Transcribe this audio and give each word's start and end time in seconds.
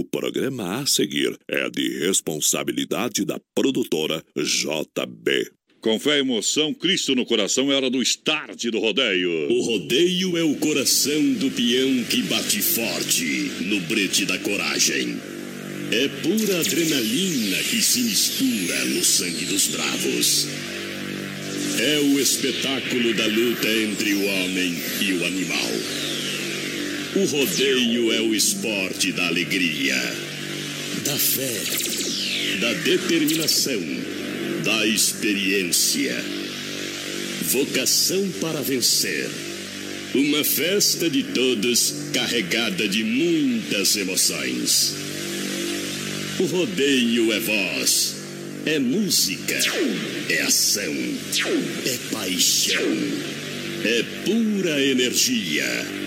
O 0.00 0.04
programa 0.04 0.80
a 0.80 0.86
seguir 0.86 1.36
é 1.46 1.68
de 1.68 1.98
responsabilidade 1.98 3.22
da 3.22 3.38
produtora 3.54 4.24
JB. 4.34 5.50
Com 5.82 6.00
fé 6.00 6.16
e 6.16 6.20
emoção, 6.20 6.72
Cristo 6.72 7.14
no 7.14 7.26
coração 7.26 7.70
é 7.70 7.74
hora 7.74 7.90
do 7.90 8.00
start 8.00 8.64
do 8.68 8.78
rodeio. 8.78 9.30
O 9.52 9.60
rodeio 9.60 10.38
é 10.38 10.42
o 10.42 10.54
coração 10.54 11.22
do 11.34 11.50
peão 11.50 12.02
que 12.04 12.22
bate 12.22 12.62
forte 12.62 13.50
no 13.60 13.78
brete 13.80 14.24
da 14.24 14.38
coragem. 14.38 15.20
É 15.92 16.08
pura 16.22 16.60
adrenalina 16.60 17.58
que 17.64 17.82
se 17.82 18.00
mistura 18.00 18.82
no 18.86 19.04
sangue 19.04 19.44
dos 19.44 19.66
bravos. 19.66 20.48
É 21.78 21.98
o 21.98 22.18
espetáculo 22.18 23.12
da 23.12 23.26
luta 23.26 23.68
entre 23.68 24.14
o 24.14 24.24
homem 24.24 24.74
e 25.02 25.12
o 25.12 25.26
animal. 25.26 26.19
O 27.12 27.24
rodeio 27.24 28.12
é 28.12 28.20
o 28.20 28.32
esporte 28.32 29.10
da 29.10 29.26
alegria, 29.26 29.96
da 31.04 31.16
fé, 31.18 31.60
da 32.60 32.72
determinação, 32.72 33.82
da 34.64 34.86
experiência. 34.86 36.24
Vocação 37.50 38.30
para 38.40 38.62
vencer. 38.62 39.28
Uma 40.14 40.44
festa 40.44 41.10
de 41.10 41.24
todos 41.24 41.94
carregada 42.14 42.86
de 42.86 43.02
muitas 43.02 43.96
emoções. 43.96 44.94
O 46.38 46.44
rodeio 46.44 47.32
é 47.32 47.40
voz, 47.40 48.14
é 48.64 48.78
música, 48.78 49.58
é 50.28 50.42
ação, 50.42 50.94
é 51.84 51.98
paixão, 52.12 52.96
é 53.84 54.04
pura 54.24 54.80
energia. 54.80 56.00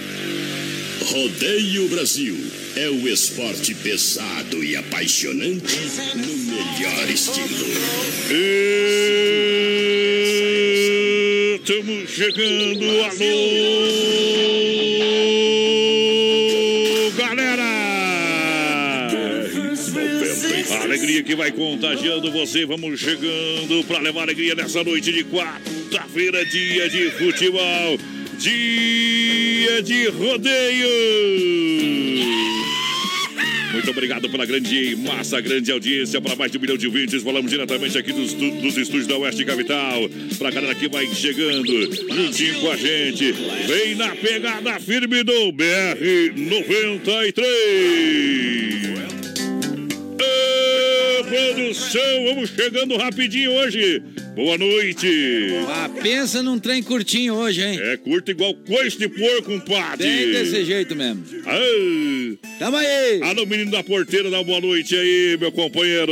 Rodeio 1.04 1.90
Brasil 1.90 2.38
é 2.78 2.90
o 2.90 3.08
esporte 3.10 3.76
pesado 3.76 4.64
e 4.64 4.76
apaixonante 4.78 5.78
no 6.16 6.38
melhor 6.38 7.10
estilo. 7.10 7.68
Estamos 11.56 12.10
chegando, 12.10 12.86
alô, 13.04 13.52
galera! 17.18 17.64
A 20.72 20.84
alegria 20.84 21.22
que 21.24 21.36
vai 21.36 21.52
contagiando 21.52 22.32
você. 22.32 22.66
Vamos 22.66 23.00
chegando 23.00 23.84
para 23.88 24.00
levar 24.00 24.22
alegria 24.24 24.56
nessa 24.56 24.82
noite 24.84 25.12
de 25.12 25.26
quarta-feira, 25.26 26.46
dia 26.46 26.90
de 26.90 27.12
futebol 27.12 28.00
dia 28.44 29.43
de 29.82 30.10
rodeio. 30.10 31.24
Muito 33.74 33.90
obrigado 33.90 34.30
pela 34.30 34.46
grande 34.46 34.96
massa, 34.98 35.42
grande 35.42 35.72
audiência, 35.72 36.22
para 36.22 36.36
mais 36.36 36.52
de 36.52 36.58
um 36.58 36.62
milhão 36.62 36.78
de 36.78 36.86
ouvintes. 36.86 37.24
Falamos 37.24 37.50
diretamente 37.50 37.98
aqui 37.98 38.14
dos, 38.14 38.34
dos 38.34 38.78
estúdios 38.78 39.08
da 39.08 39.18
Oeste 39.18 39.44
Capital. 39.44 40.08
Para 40.38 40.50
a 40.50 40.52
galera 40.52 40.76
que 40.76 40.88
vai 40.88 41.08
chegando, 41.08 41.92
juntinho 42.14 42.62
com 42.62 42.72
a 42.72 42.78
gente. 42.78 43.32
Vem 43.32 43.96
na 43.96 44.16
pegada 44.16 44.80
firme 44.80 45.24
do 45.24 45.52
BR 45.52 46.34
93. 46.36 47.44
Ô, 50.22 51.24
produção, 51.24 52.26
vamos 52.26 52.52
chegando 52.52 52.96
rapidinho 52.96 53.54
hoje. 53.54 54.04
Boa 54.36 54.58
noite. 54.58 55.08
Ah, 55.70 55.90
pensa 56.02 56.42
num 56.42 56.58
trem 56.58 56.82
curtinho 56.82 57.36
hoje, 57.36 57.62
hein? 57.62 57.80
É 57.80 57.98
curto 57.98 58.32
igual 58.32 58.56
coice 58.56 58.98
de 58.98 59.08
porco, 59.08 59.44
compadre. 59.44 60.08
Bem 60.08 60.32
desse 60.32 60.66
jeito 60.66 60.96
mesmo. 60.96 61.24
Ah. 61.46 62.58
Tamo 62.58 62.78
aí. 62.78 63.22
Alô, 63.22 63.46
menino 63.46 63.70
da 63.70 63.84
porteira, 63.84 64.32
dá 64.32 64.42
boa 64.42 64.60
noite 64.60 64.96
aí, 64.96 65.38
meu 65.40 65.52
companheiro. 65.52 66.12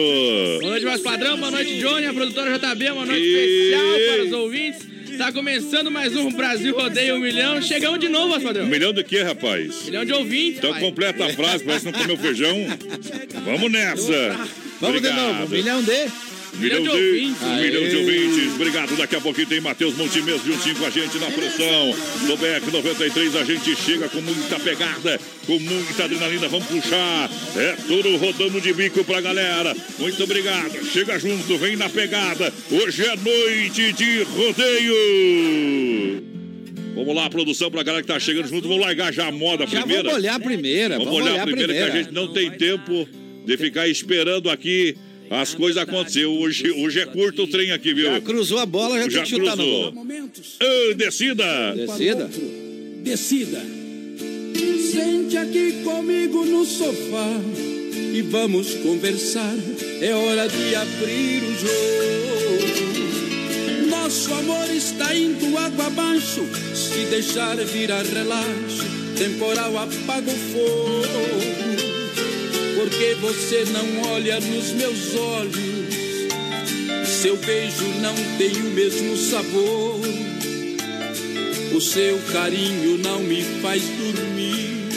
Boa 0.60 0.72
noite, 0.72 0.86
mais 0.86 1.02
padrão. 1.02 1.38
Boa 1.38 1.50
noite, 1.50 1.80
Johnny, 1.80 2.06
a 2.06 2.14
produtora 2.14 2.60
JB. 2.60 2.92
Uma 2.92 3.06
noite 3.08 3.24
e... 3.24 3.72
especial 3.72 4.16
para 4.16 4.26
os 4.26 4.32
ouvintes. 4.34 4.92
Tá 5.18 5.32
começando 5.32 5.92
mais 5.92 6.16
um 6.16 6.32
Brasil 6.32 6.76
Rodeio 6.76 7.16
um 7.16 7.20
Milhão. 7.20 7.62
Chegamos 7.62 8.00
de 8.00 8.08
novo, 8.08 8.40
padrão. 8.40 8.66
Um 8.66 8.70
milhão 8.70 8.94
de 8.94 9.04
quê, 9.04 9.24
rapaz? 9.24 9.86
milhão 9.86 10.06
de 10.06 10.14
ouvintes. 10.14 10.60
Então 10.60 10.72
pai. 10.72 10.82
completa 10.82 11.26
a 11.26 11.30
frase, 11.30 11.64
parece 11.64 11.86
que 11.86 11.92
não 11.92 12.00
comeu 12.00 12.18
feijão. 12.18 12.56
Vamos 13.46 13.72
nessa. 13.72 14.48
Vamos 14.80 14.98
Obrigado. 14.98 15.16
de 15.16 15.22
novo. 15.22 15.46
Um 15.46 15.50
milhão 15.58 15.84
de. 15.84 16.31
Milhão 16.54 16.82
de, 16.82 16.90
ouvintes. 16.90 17.42
Um 17.42 17.56
milhão 17.56 17.88
de 17.88 17.96
ouvintes. 17.96 18.56
Obrigado. 18.56 18.98
Daqui 18.98 19.16
a 19.16 19.22
pouquinho 19.22 19.48
tem 19.48 19.62
Matheus 19.62 19.96
Montemês 19.96 20.44
juntinho 20.44 20.76
com 20.76 20.86
a 20.86 20.90
gente 20.90 21.18
na 21.18 21.32
produção. 21.32 21.96
Do 22.28 22.38
BEC 22.38 22.72
93, 22.72 23.36
a 23.36 23.44
gente 23.44 23.76
chega 23.76 24.10
com 24.10 24.22
muita 24.22 24.60
pegada, 24.60 25.20
com 25.46 25.60
muita 25.60 26.04
adrenalina. 26.04 26.48
Vamos 26.48 26.68
puxar. 26.68 27.30
É 27.56 27.76
tudo 27.88 28.16
rodando 28.18 28.60
de 28.60 28.74
bico 28.74 29.04
pra 29.04 29.22
galera. 29.22 29.76
Muito 29.98 30.24
obrigado. 30.24 30.86
Chega 30.86 31.18
junto, 31.18 31.58
vem 31.58 31.76
na 31.76 31.90
pegada. 31.90 32.54
Hoje 32.70 33.06
é 33.06 33.16
noite 33.16 33.94
de 33.94 34.24
rodeio. 34.24 36.24
Vamos 36.94 37.16
lá, 37.16 37.30
produção, 37.30 37.72
pra 37.72 37.84
galera 37.84 38.04
que 38.04 38.08
tá 38.08 38.20
chegando 38.20 38.50
junto. 38.50 38.68
Vamos 38.68 38.84
largar 38.84 39.14
já 39.14 39.28
a 39.28 39.32
moda 39.32 39.66
Já 39.66 39.80
primeira. 39.80 40.04
vamos 40.04 40.18
olhar 40.18 40.36
a 40.36 40.40
primeira. 40.40 40.98
Vamos, 40.98 41.14
Vamos, 41.14 41.32
olhar 41.32 41.42
a 41.42 41.46
primeira, 41.46 41.74
que 41.74 41.80
a 41.80 41.90
gente 41.90 42.12
não 42.12 42.28
tem 42.28 42.52
tempo 42.52 43.08
de 43.46 43.58
ficar 43.58 43.88
esperando 43.88 44.50
aqui 44.50 44.96
as 45.32 45.54
coisas 45.56 45.82
acontecer. 45.82 46.26
Hoje, 46.26 46.70
hoje 46.72 47.00
é 47.00 47.06
curto 47.06 47.44
o 47.44 47.48
trem 47.48 47.72
aqui, 47.72 47.94
viu? 47.94 48.12
Já 48.12 48.22
cruzou 48.22 48.60
a 48.60 48.66
bola, 48.66 48.98
já, 49.00 49.10
Já 49.10 49.24
tem 49.24 49.24
que 49.24 49.30
chutar 49.30 49.56
cruzou. 49.56 49.92
no 49.94 50.04
gol. 50.04 50.06
Ô, 50.90 50.94
descida! 50.94 51.74
Descida. 51.76 52.30
Decida. 53.04 53.62
Sente 54.92 55.38
aqui 55.38 55.82
comigo 55.84 56.44
no 56.46 56.66
sofá 56.66 57.30
e 58.14 58.22
vamos 58.24 58.74
conversar. 58.76 59.56
É 60.02 60.14
hora 60.14 60.48
de 60.50 60.76
abrir 60.76 61.44
o 61.44 61.56
jogo. 61.60 62.92
Nosso 63.90 64.34
amor 64.34 64.70
está 64.70 65.16
indo 65.16 65.58
água 65.58 65.88
abaixo. 65.88 66.42
Se 66.76 67.06
deixar 67.10 67.56
virar 67.58 68.04
relaxo, 68.04 68.84
temporal 69.18 69.78
apaga 69.78 70.30
o 70.30 70.36
fogo. 70.36 71.91
Porque 72.82 73.16
você 73.22 73.64
não 73.72 74.12
olha 74.12 74.40
nos 74.40 74.72
meus 74.72 75.16
olhos. 75.16 75.56
Seu 77.06 77.38
beijo 77.38 77.86
não 78.02 78.16
tem 78.40 78.54
o 78.54 78.72
mesmo 78.72 79.16
sabor. 79.18 80.00
O 81.76 81.80
seu 81.80 82.18
carinho 82.34 82.98
não 82.98 83.20
me 83.20 83.44
faz 83.62 83.84
dormir, 83.84 84.88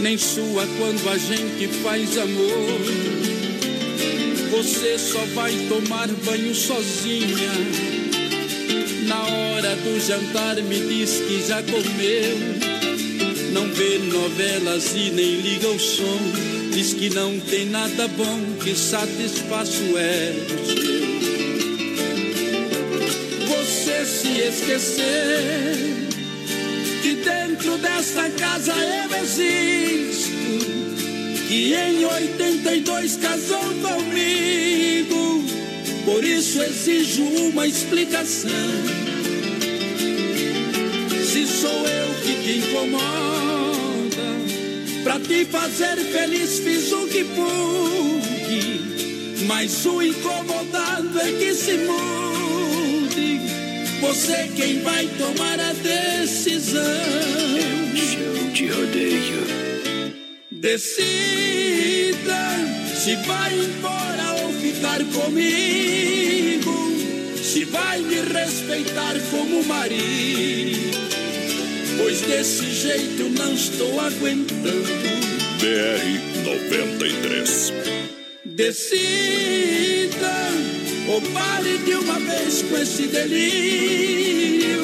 nem 0.00 0.16
sua 0.16 0.66
quando 0.78 1.06
a 1.10 1.18
gente 1.18 1.68
faz 1.82 2.16
amor. 2.16 2.80
Você 4.52 4.98
só 4.98 5.22
vai 5.34 5.52
tomar 5.68 6.08
banho 6.08 6.54
sozinha. 6.54 7.52
Na 9.06 9.22
hora 9.22 9.76
do 9.76 10.00
jantar 10.00 10.56
me 10.62 10.80
diz 10.80 11.20
que 11.28 11.46
já 11.46 11.62
comeu. 11.62 12.38
Não 13.52 13.70
vê 13.70 13.98
novelas 13.98 14.94
e 14.94 15.10
nem 15.10 15.42
liga 15.42 15.68
o 15.68 15.78
som. 15.78 16.53
Diz 16.74 16.92
que 16.92 17.08
não 17.10 17.38
tem 17.38 17.66
nada 17.66 18.08
bom 18.08 18.40
que 18.62 18.74
satisfaça 18.74 19.80
o 19.80 19.96
ego 19.96 20.64
seu 20.66 21.04
você 23.84 24.04
se 24.06 24.28
esquecer 24.40 26.04
que 27.02 27.14
dentro 27.16 27.76
desta 27.78 28.30
casa 28.30 28.72
eu 28.72 29.16
existo, 29.22 30.30
que 31.46 31.74
em 31.74 32.04
82 32.04 33.16
casou 33.16 33.58
comigo, 33.58 35.44
por 36.06 36.24
isso 36.24 36.62
exijo 36.62 37.22
uma 37.22 37.66
explicação. 37.66 38.50
Se 41.30 41.46
sou 41.46 41.86
eu 41.86 42.14
que 42.22 42.42
te 42.42 42.58
incomoda, 42.58 43.43
pra 45.14 45.20
te 45.20 45.44
fazer 45.44 45.96
feliz 45.96 46.58
fiz 46.58 46.90
o 46.92 47.06
que 47.06 47.24
pude, 47.24 48.80
mas 49.46 49.86
o 49.86 50.02
incomodado 50.02 51.20
é 51.20 51.32
que 51.32 51.54
se 51.54 51.76
mude. 51.78 53.40
Você 54.00 54.50
quem 54.56 54.80
vai 54.80 55.06
tomar 55.18 55.60
a 55.60 55.72
decisão. 55.72 56.82
Show 57.94 58.50
de 58.52 58.66
rodeio. 58.66 59.46
Decida 60.50 60.84
se 62.96 63.14
vai 63.16 63.54
embora 63.54 64.42
ou 64.42 64.52
ficar 64.54 64.98
comigo. 65.12 66.74
Se 67.40 67.64
vai 67.66 68.00
me 68.00 68.20
respeitar 68.20 69.14
como 69.30 69.62
marido. 69.64 71.13
Pois 71.96 72.20
desse 72.22 72.70
jeito 72.70 73.22
eu 73.22 73.30
não 73.30 73.54
estou 73.54 74.00
aguentando. 74.00 75.24
BR 75.60 76.44
93. 76.44 77.72
Decida 78.44 79.94
ou 81.08 81.20
pare 81.32 81.78
de 81.78 81.94
uma 81.94 82.18
vez 82.18 82.62
com 82.62 82.76
esse 82.76 83.06
delírio. 83.06 84.82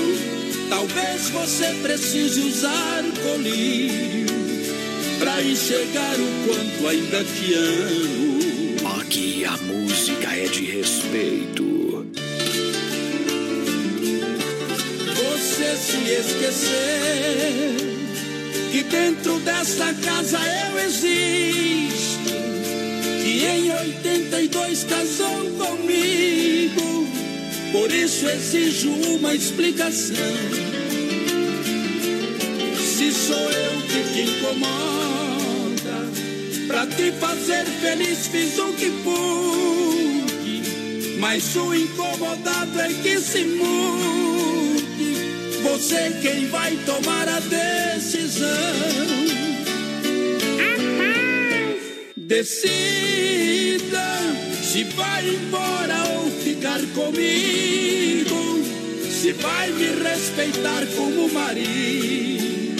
Talvez 0.68 1.30
você 1.30 1.74
precise 1.82 2.40
usar 2.40 3.04
colírio. 3.22 4.30
pra 5.18 5.42
enxergar 5.42 6.16
o 6.18 6.46
quanto 6.46 6.88
ainda 6.88 7.22
te 7.24 7.54
amo. 7.54 9.00
Aqui 9.00 9.44
a 9.44 9.56
música 9.58 10.34
é 10.34 10.46
de 10.46 10.64
respeito. 10.64 11.69
Se 15.76 15.96
esquecer 16.12 17.76
que 18.70 18.82
dentro 18.84 19.38
desta 19.40 19.92
casa 19.94 20.38
eu 20.70 20.78
existo. 20.80 22.30
Que 23.22 23.44
em 23.46 23.72
82 23.72 24.84
casou 24.84 25.50
comigo. 25.58 27.08
Por 27.72 27.92
isso 27.92 28.28
exijo 28.28 28.90
uma 28.90 29.34
explicação. 29.34 30.16
Se 32.78 33.12
sou 33.12 33.50
eu 33.50 33.82
que 33.82 34.02
te 34.12 34.22
incomoda, 34.30 36.08
pra 36.66 36.86
te 36.86 37.12
fazer 37.12 37.64
feliz 37.80 38.26
fiz 38.28 38.58
o 38.58 38.72
que 38.72 38.90
pude. 39.04 40.62
Mas 41.18 41.54
o 41.56 41.74
incomodado 41.74 42.80
é 42.80 42.88
que 42.88 43.20
se 43.20 43.44
mude. 43.44 44.39
Você 45.80 46.12
quem 46.20 46.46
vai 46.48 46.76
tomar 46.84 47.26
a 47.26 47.40
decisão. 47.40 48.46
Decida 52.14 53.38
se 54.62 54.84
vai 54.84 55.26
embora 55.26 56.04
ou 56.18 56.30
ficar 56.32 56.80
comigo. 56.94 58.62
Se 59.10 59.32
vai 59.32 59.70
me 59.70 59.86
respeitar 60.02 60.86
como 60.94 61.30
marido. 61.30 62.76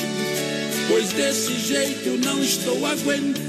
Pois 0.86 1.08
desse 1.14 1.54
jeito 1.54 2.06
eu 2.06 2.18
não 2.18 2.44
estou 2.44 2.84
aguentando. 2.84 3.40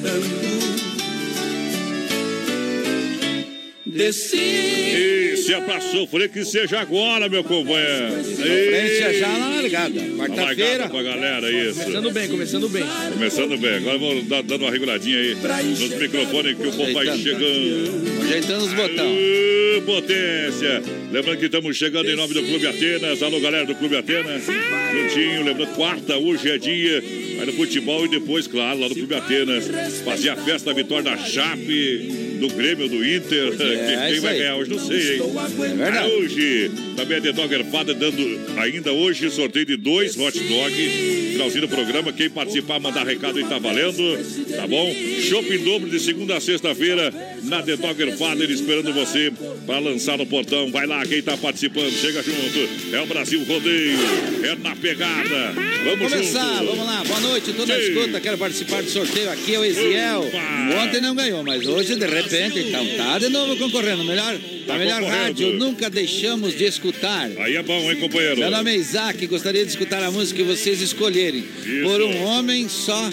Decida. 3.86 5.31
Se 5.52 5.56
é 5.56 5.60
pra 5.60 5.82
sofrer, 5.82 6.30
que 6.30 6.46
seja 6.46 6.80
agora, 6.80 7.28
meu 7.28 7.44
companheiro. 7.44 8.24
Frente 8.24 9.20
já 9.20 9.38
na 9.38 9.50
largada. 9.50 10.00
Quarta-feira. 10.00 10.88
pra 10.88 11.04
galera, 11.04 11.52
isso. 11.52 11.82
Começando 11.82 12.12
bem, 12.12 12.30
começando 12.30 12.70
bem. 12.70 12.84
Começando 13.12 13.58
bem, 13.58 13.76
agora 13.76 13.98
vamos 13.98 14.28
dar, 14.30 14.44
dando 14.44 14.62
uma 14.62 14.72
reguladinha 14.72 15.18
aí 15.18 15.36
nos 15.36 15.90
microfones 15.90 16.56
que 16.56 16.68
o 16.68 16.72
povo 16.72 16.94
vai 16.94 17.06
chegando. 17.18 18.22
Ajeitando 18.24 18.64
os 18.64 18.74
botões. 18.74 19.42
Potência! 19.86 20.84
Lembrando 21.12 21.40
que 21.40 21.46
estamos 21.46 21.76
chegando 21.76 22.10
em 22.10 22.16
nome 22.16 22.34
do 22.34 22.44
Clube 22.44 22.68
Atenas. 22.68 23.22
Alô, 23.22 23.40
galera 23.42 23.66
do 23.66 23.76
Clube 23.76 23.98
Atenas. 23.98 24.44
Juntinho, 24.46 25.44
lembrando, 25.44 25.76
quarta, 25.76 26.18
hoje 26.18 26.50
é 26.50 26.58
dia. 26.58 27.04
Vai 27.36 27.46
no 27.48 27.54
futebol 27.54 28.06
e 28.06 28.08
depois, 28.08 28.48
claro, 28.48 28.80
lá 28.80 28.88
no 28.88 28.96
Clube 28.96 29.16
Atenas. 29.16 29.68
Fazer 30.06 30.30
a 30.30 30.36
festa 30.38 30.70
da 30.70 30.76
vitória 30.76 31.04
da 31.04 31.18
Chape, 31.18 32.21
do 32.42 32.50
Grêmio, 32.56 32.90
do 32.90 33.06
Inter. 33.06 33.56
Quem- 33.56 33.58
Quem 33.58 34.12
isso 34.14 34.22
vai 34.22 34.34
aí. 34.34 34.40
ganhar 34.40 34.56
hoje, 34.58 34.70
não 34.72 34.80
sei, 34.80 35.16
hein? 35.16 35.22
É 35.64 35.76
verdade. 35.76 36.12
Hoje, 36.14 36.72
também 36.98 37.18
a 37.18 37.22
The 37.22 37.32
Dogger 37.32 37.64
Fada 37.66 37.94
dando 37.94 38.40
ainda 38.58 38.92
hoje 38.92 39.30
sorteio 39.30 39.66
de 39.66 39.78
dois 39.78 40.18
hot 40.18 40.38
dog. 40.40 40.74
Finalzinho 41.42 41.62
do 41.62 41.68
programa. 41.70 42.14
Quem 42.14 42.30
participar, 42.30 42.80
mandar 42.80 43.06
recado 43.06 43.40
aí 43.40 43.46
tá 43.46 43.58
valendo. 43.58 44.04
Tá 44.56 44.68
bom? 44.68 44.94
Shopping 45.28 45.58
dobro 45.64 45.90
de 45.90 46.00
segunda 46.00 46.38
a 46.38 46.42
sexta-feira 46.42 47.12
na 47.44 47.64
The 47.64 47.78
Dogger 47.78 48.16
Father 48.16 48.50
esperando 48.52 48.94
você 48.94 49.32
para 49.66 49.80
lançar 49.80 50.18
no 50.20 50.26
portão. 50.28 50.70
Vai 50.72 50.86
lá, 50.86 51.04
quem 51.06 51.22
tá 51.22 51.36
participando, 51.36 51.92
chega 51.92 52.22
junto. 52.22 52.96
É 52.96 53.02
o 53.02 53.08
Brasil 53.08 53.44
Rodeio. 53.44 53.98
É 54.44 54.56
na 54.56 54.76
pegada. 54.76 55.54
Vamos 55.84 56.12
Começar, 56.12 56.60
junto. 56.60 56.66
vamos 56.76 56.86
lá. 56.86 57.04
Boa 57.06 57.20
noite, 57.22 57.54
toda 57.54 57.76
Sim. 57.76 57.82
escuta. 57.92 58.20
Quero 58.20 58.38
participar 58.38 58.84
do 58.84 58.90
sorteio 58.90 59.32
aqui, 59.32 59.56
é 59.56 59.60
o 59.60 59.66
Eziel. 59.66 60.22
Opa. 60.22 60.84
Ontem 60.84 61.02
não 61.02 61.16
ganhou, 61.16 61.44
mas 61.44 61.66
hoje, 61.66 61.96
de 61.96 62.06
repente, 62.06 62.60
então 62.60 62.86
tá 62.98 63.18
de 63.18 63.30
novo 63.30 63.58
concorrendo. 63.58 64.04
Melhor, 64.04 64.38
Tá 64.66 64.76
a 64.76 64.78
melhor 64.78 65.04
rádio, 65.04 65.54
nunca 65.54 65.90
deixamos 65.90 66.56
de 66.56 66.66
escutar. 66.66 67.30
Aí 67.40 67.56
é 67.56 67.64
bom, 67.64 67.92
hein, 67.92 67.98
companheiro? 68.00 68.38
Meu 68.38 68.52
nome 68.52 68.72
é 68.72 68.76
Isaac, 68.76 69.26
gostaria 69.28 69.64
de 69.64 69.72
escutar 69.72 70.04
a 70.04 70.12
música 70.12 70.38
que 70.38 70.44
vocês 70.44 70.82
escolherem. 70.82 71.31
Isso. 71.40 71.84
Por 71.84 72.02
um 72.02 72.24
homem 72.24 72.68
só. 72.70 73.10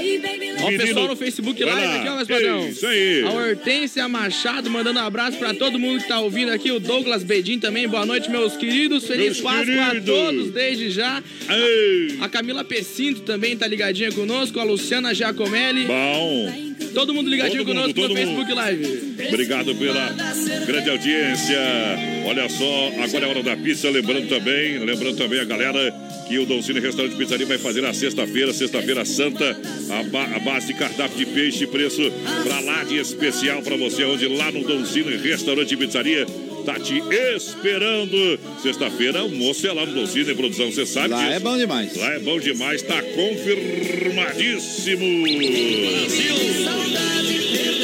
Ó, 0.62 0.70
o 0.70 0.78
pessoal 0.78 1.08
no 1.08 1.16
Facebook 1.16 1.64
Live 1.64 1.82
lá. 1.82 1.96
aqui, 1.96 2.08
ó, 2.08 2.16
mas 2.16 2.28
padrão. 2.28 2.70
Isso 2.70 2.86
aí. 2.86 3.24
A 3.24 3.32
Hortência 3.32 4.08
Machado 4.08 4.70
mandando 4.70 5.00
um 5.00 5.04
abraço 5.04 5.38
pra 5.38 5.54
todo 5.54 5.80
mundo 5.80 6.02
que 6.02 6.08
tá 6.08 6.20
ouvindo 6.20 6.52
aqui. 6.52 6.72
O 6.72 6.80
Douglas 6.80 7.15
Bedin 7.24 7.60
também. 7.60 7.88
Boa 7.88 8.06
noite, 8.06 8.30
meus 8.30 8.56
queridos. 8.58 9.06
Feliz 9.06 9.40
Meus 9.40 9.42
Páscoa 9.42 9.66
queridos. 9.66 10.10
a 10.10 10.14
todos 10.14 10.52
desde 10.52 10.90
já. 10.90 11.24
Ei, 11.50 12.18
A 12.22 12.30
Camila 12.30 12.64
Pecinto 12.64 13.22
também 13.22 13.56
tá 13.56 13.68
ligadinha 13.68 14.12
conosco. 14.12 14.60
A 14.60 14.64
Luciana 14.64 15.14
Giacomelli. 15.14 15.86
bom. 15.86 16.66
Todo 16.94 17.14
mundo 17.14 17.30
ligadinho 17.30 17.66
Todo 17.66 17.68
mundo, 17.76 17.94
conosco 17.94 18.02
todo 18.02 18.14
no 18.14 18.16
mundo. 18.16 18.46
Facebook 18.46 18.54
Live. 18.54 19.28
Obrigado 19.30 19.76
pela 19.76 20.16
grande 20.66 20.90
audiência. 20.90 21.60
Olha 22.26 22.48
só, 22.50 22.92
agora 23.04 23.26
é 23.26 23.30
hora 23.30 23.44
da 23.44 23.56
pizza. 23.58 23.90
Lembrando 23.90 24.28
também, 24.30 24.78
lembrando 24.80 25.18
também 25.18 25.40
a 25.40 25.44
galera 25.44 25.94
que 26.28 26.38
o 26.40 26.46
Doncini 26.46 26.80
Restaurante 26.80 27.16
Pizzaria 27.16 27.46
vai 27.46 27.58
fazer 27.58 27.82
na 27.82 27.94
sexta-feira, 27.94 28.52
sexta-feira 28.54 29.06
santa, 29.06 29.58
a, 29.92 30.04
ba- 30.04 30.30
a 30.36 30.40
base 30.40 30.68
de 30.68 30.74
cardápio 30.74 31.18
de 31.18 31.26
peixe, 31.28 31.68
preço 31.68 32.02
pra 32.44 32.60
lá 32.62 32.84
de 32.84 32.98
especial 32.98 33.62
pra 33.62 33.76
você, 33.78 34.04
onde 34.06 34.28
lá 34.30 34.52
no 34.52 34.64
Doncini 34.64 35.18
Restaurante 35.18 35.76
Pizzaria 35.78 36.26
tá 36.66 36.80
te 36.80 37.02
esperando. 37.36 38.40
Sexta-feira, 38.62 39.20
almoço 39.20 39.66
é 39.68 39.72
lá 39.72 39.86
no 39.86 39.94
Doncini 39.94 40.34
Produção, 40.34 40.72
você 40.72 40.86
sabe 40.86 41.10
Lá 41.10 41.22
disso. 41.22 41.34
é 41.34 41.40
bom 41.40 41.58
demais. 41.58 41.96
Lá 41.96 42.14
é 42.14 42.20
bom 42.20 42.40
demais, 42.40 42.82
tá 42.82 43.02
confirmadíssimo. 43.02 45.06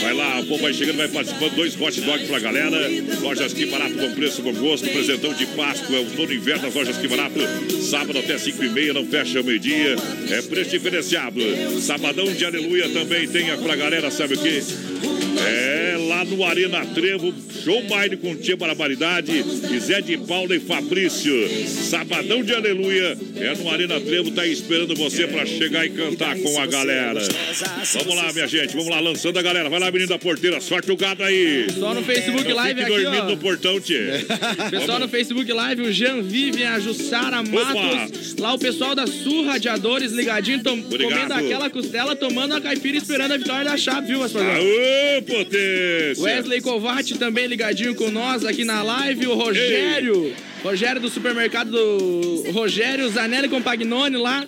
Vai 0.01 0.13
lá, 0.13 0.39
o 0.39 0.45
povo 0.45 0.63
vai 0.63 0.73
chegando, 0.73 0.97
vai 0.97 1.07
participando. 1.07 1.55
Dois 1.55 1.79
hot 1.79 2.01
dogs 2.01 2.27
pra 2.27 2.39
galera. 2.39 2.89
Lojas 3.21 3.53
Que 3.53 3.65
Barato 3.67 3.93
com 3.93 4.11
preço, 4.13 4.41
com 4.41 4.53
gosto. 4.53 4.89
Presentão 4.89 5.33
de 5.33 5.45
Páscoa, 5.47 5.95
é 5.95 5.99
o 5.99 6.31
e 6.31 6.35
inverno 6.35 6.63
das 6.63 6.73
lojas 6.73 6.97
Que 6.97 7.07
Barato. 7.07 7.39
Sábado 7.81 8.17
até 8.19 8.37
5 8.37 8.63
e 8.63 8.69
meia, 8.69 8.93
não 8.93 9.05
fecha 9.05 9.37
ao 9.37 9.43
meio-dia. 9.43 9.95
É 10.29 10.41
preço 10.41 10.71
diferenciado. 10.71 11.39
Sabadão 11.79 12.25
de 12.25 12.43
Aleluia 12.43 12.89
também 12.89 13.27
tem 13.27 13.55
pra 13.57 13.75
galera, 13.75 14.09
sabe 14.09 14.33
o 14.33 14.41
quê? 14.41 14.61
É 15.47 15.95
lá 16.07 16.25
no 16.25 16.43
Arena 16.45 16.85
Trevo, 16.85 17.33
show 17.63 17.81
baile 17.83 18.17
com 18.17 18.35
Tia 18.35 18.55
Barbaridade, 18.55 19.31
e 19.71 19.79
Zé 19.79 20.01
de 20.01 20.17
Paula 20.17 20.55
e 20.55 20.59
Fabrício. 20.59 21.31
Sabadão 21.67 22.43
de 22.43 22.53
Aleluia, 22.53 23.17
é 23.35 23.55
no 23.55 23.69
Arena 23.69 23.99
Trevo, 23.99 24.31
tá 24.31 24.45
esperando 24.45 24.95
você 24.95 25.27
pra 25.27 25.45
chegar 25.45 25.85
e 25.85 25.89
cantar 25.89 26.37
com 26.37 26.59
a 26.59 26.65
galera. 26.65 27.21
Vamos 27.93 28.15
lá, 28.15 28.33
minha 28.33 28.47
gente, 28.47 28.75
vamos 28.75 28.89
lá, 28.89 28.99
lançando 28.99 29.37
a 29.37 29.41
galera. 29.41 29.69
Vai 29.69 29.79
lá, 29.79 29.91
menino 29.91 30.09
da 30.09 30.19
porteira, 30.19 30.59
sorte 30.61 30.91
o 30.91 30.97
gado 30.97 31.23
aí. 31.23 31.65
Pessoal 31.67 31.93
no 31.95 32.03
Facebook 32.03 32.47
Não 32.47 32.55
Live 32.55 32.81
aqui, 32.81 32.89
dormindo 32.89 33.23
ó. 33.23 33.29
no 33.29 33.37
portão, 33.37 33.79
tia. 33.79 34.25
Pessoal 34.69 34.99
no 34.99 35.07
Facebook 35.07 35.51
Live, 35.51 35.81
o 35.81 35.91
Jean 35.91 36.21
Vivian, 36.21 36.71
a 36.71 36.79
Jussara 36.79 37.43
Matos. 37.43 38.35
Lá 38.37 38.53
o 38.53 38.59
pessoal 38.59 38.95
da 38.95 39.07
Sul 39.07 39.45
Radiadores 39.45 40.11
ligadinho, 40.11 40.61
tom, 40.63 40.79
Obrigado. 40.79 41.09
comendo 41.09 41.33
aquela 41.33 41.69
costela, 41.69 42.15
tomando 42.15 42.55
a 42.55 42.61
caipira, 42.61 42.97
esperando 42.97 43.33
a 43.33 43.37
vitória 43.37 43.65
da 43.65 43.77
chave, 43.77 44.07
viu, 44.07 44.19
Gasparzão? 44.19 44.61
Potência. 45.31 46.23
Wesley 46.23 46.61
Covatti 46.61 47.17
também 47.17 47.47
ligadinho 47.47 47.95
com 47.95 48.11
nós 48.11 48.45
aqui 48.45 48.63
na 48.65 48.83
live. 48.83 49.27
O 49.27 49.35
Rogério. 49.35 50.33
Rogério 50.63 51.01
do 51.01 51.09
supermercado 51.09 51.71
do 51.71 52.51
Rogério 52.51 53.09
Zanelli 53.09 53.49
Compagnoni 53.49 54.17
lá. 54.17 54.45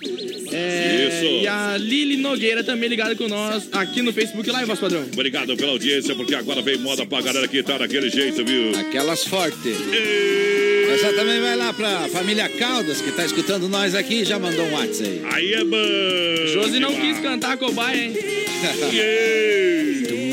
É, 0.51 1.07
Isso. 1.07 1.43
E 1.43 1.47
a 1.47 1.75
Lili 1.77 2.17
Nogueira 2.17 2.63
também 2.63 2.87
ligada 2.87 3.15
com 3.15 3.27
nós 3.27 3.67
aqui 3.71 4.03
no 4.03 4.13
Facebook 4.13 4.47
Live, 4.51 4.67
vosso 4.67 4.81
padrão. 4.81 5.03
Obrigado 5.11 5.57
pela 5.57 5.71
audiência, 5.71 6.13
porque 6.13 6.35
agora 6.35 6.61
vem 6.61 6.77
moda 6.77 7.05
pra 7.05 7.21
galera 7.21 7.47
que 7.47 7.63
tá 7.63 7.79
daquele 7.79 8.09
jeito, 8.09 8.45
viu? 8.45 8.77
Aquelas 8.77 9.25
fortes. 9.25 9.75
E... 9.91 10.93
Essa 10.93 11.11
também 11.13 11.41
vai 11.41 11.55
lá 11.55 11.73
pra 11.73 12.07
família 12.09 12.47
Caldas, 12.47 13.01
que 13.01 13.11
tá 13.11 13.25
escutando 13.25 13.67
nós 13.67 13.95
aqui, 13.95 14.23
já 14.23 14.37
mandou 14.37 14.63
um 14.63 14.73
WhatsApp 14.73 15.21
aí. 15.23 15.33
Aí 15.33 15.53
é 15.53 15.63
bom. 15.63 16.47
Josi 16.53 16.79
não 16.79 16.93
quis 16.93 17.17
cantar 17.19 17.57
cobaia, 17.57 18.03
hein? 18.03 18.13
Tour 18.13 18.93
2019. 18.93 20.32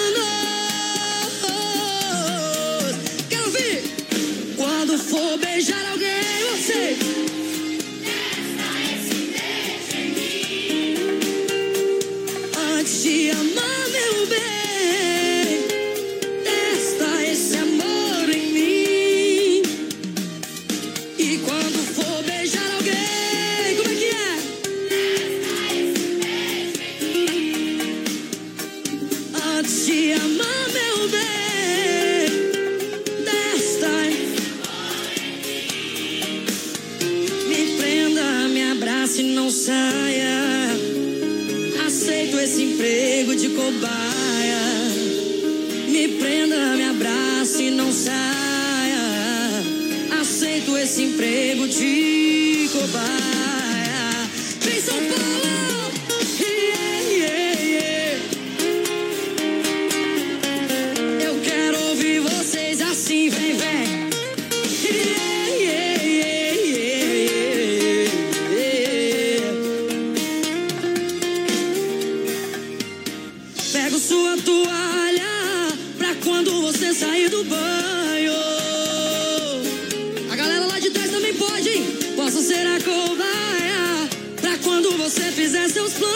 Você 85.03 85.31
fizer 85.33 85.67
seus 85.67 85.91
planos. 85.93 86.13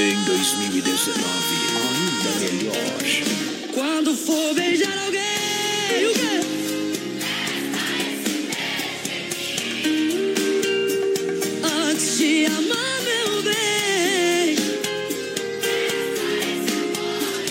Em 0.00 0.24
2019, 0.24 1.20
ainda 1.86 2.30
melhor. 2.52 2.74
Quando 3.72 4.12
for 4.12 4.54
beijar 4.54 4.92
alguém, 5.04 6.06
o 6.06 6.12
quê? 6.12 6.40
Antes 11.62 12.18
de 12.18 12.46
amar 12.46 13.02
meu 13.04 13.42
bem. 13.44 14.56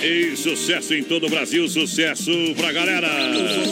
E 0.04 0.36
sucesso 0.36 0.94
em 0.96 1.04
todo 1.04 1.28
o 1.28 1.30
Brasil, 1.30 1.66
sucesso 1.70 2.32
pra 2.58 2.74
galera. 2.74 3.08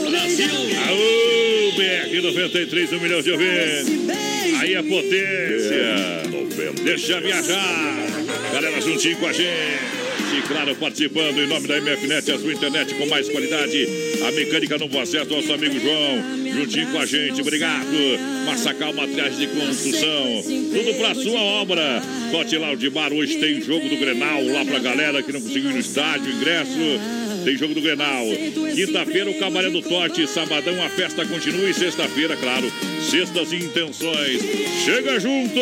Brasil! 0.10 0.48
Aô, 0.88 1.72
BR 1.74 2.22
93, 2.22 2.93
um 2.93 3.00
milhão 3.01 3.22
de 3.22 3.32
ouvintes. 3.32 4.03
Aí 4.62 4.77
a 4.77 4.84
potência. 4.84 6.02
Deixa 6.84 7.20
viajar. 7.22 7.96
Galera 8.52 8.82
juntinho 8.82 9.18
com 9.18 9.28
a 9.28 9.34
gente. 9.34 10.04
E 10.38 10.42
claro, 10.48 10.75
participando 10.75 11.40
em 11.40 11.48
nome 11.48 11.68
da 11.68 11.80
MFNet, 11.80 12.32
a 12.32 12.40
sua 12.40 12.54
internet 12.54 12.94
com 12.96 13.06
mais 13.06 13.30
qualidade. 13.30 13.88
A 14.28 14.32
mecânica 14.32 14.78
Novo 14.78 15.00
Acesso, 15.00 15.30
nosso 15.30 15.54
amigo 15.54 15.80
João. 15.80 16.44
Juntinho 16.54 16.92
com 16.92 17.00
a 17.00 17.06
gente, 17.06 17.40
obrigado. 17.42 17.86
Massacal 18.46 18.94
Materiais 18.94 19.38
de 19.38 19.48
Construção. 19.48 20.44
Tudo 20.44 20.98
pra 20.98 21.16
sua 21.16 21.40
obra. 21.40 22.02
Tote 22.32 22.90
bar. 22.90 23.13
Hoje 23.13 23.38
tem 23.38 23.62
jogo 23.62 23.88
do 23.88 23.96
Grenal 23.98 24.44
lá 24.46 24.66
pra 24.66 24.80
galera 24.80 25.24
que 25.24 25.32
não 25.32 25.42
conseguiu 25.42 25.70
ir 25.70 25.74
no 25.74 25.80
estádio, 25.80 26.34
ingresso. 26.34 26.80
Tem 27.43 27.57
jogo 27.57 27.73
do 27.73 27.81
Grenal. 27.81 28.25
Quinta-feira, 28.75 29.29
o 29.29 29.33
Cabaré 29.39 29.69
do 29.69 29.81
Tote. 29.81 30.27
Sabadão, 30.27 30.81
a 30.83 30.89
festa 30.89 31.25
continua. 31.25 31.69
E 31.69 31.73
sexta-feira, 31.73 32.35
claro, 32.38 32.71
sextas 33.09 33.51
e 33.51 33.57
intenções. 33.57 34.39
Chega 34.85 35.19
junto! 35.19 35.59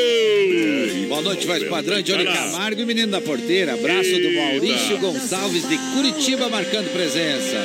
Boa 1.07 1.21
noite, 1.21 1.45
voz 1.47 1.63
padrão, 1.65 2.01
Johnny 2.01 2.23
Vai. 2.23 2.33
Camargo 2.33 2.81
e 2.81 2.85
menino 2.85 3.11
da 3.11 3.21
porteira. 3.21 3.73
Abraço 3.73 4.11
do 4.11 4.31
Maurício 4.31 4.91
Eita. 4.91 4.97
Gonçalves 4.97 5.67
de 5.67 5.77
Curitiba, 5.95 6.50
marcando 6.50 6.91
presença. 6.93 7.57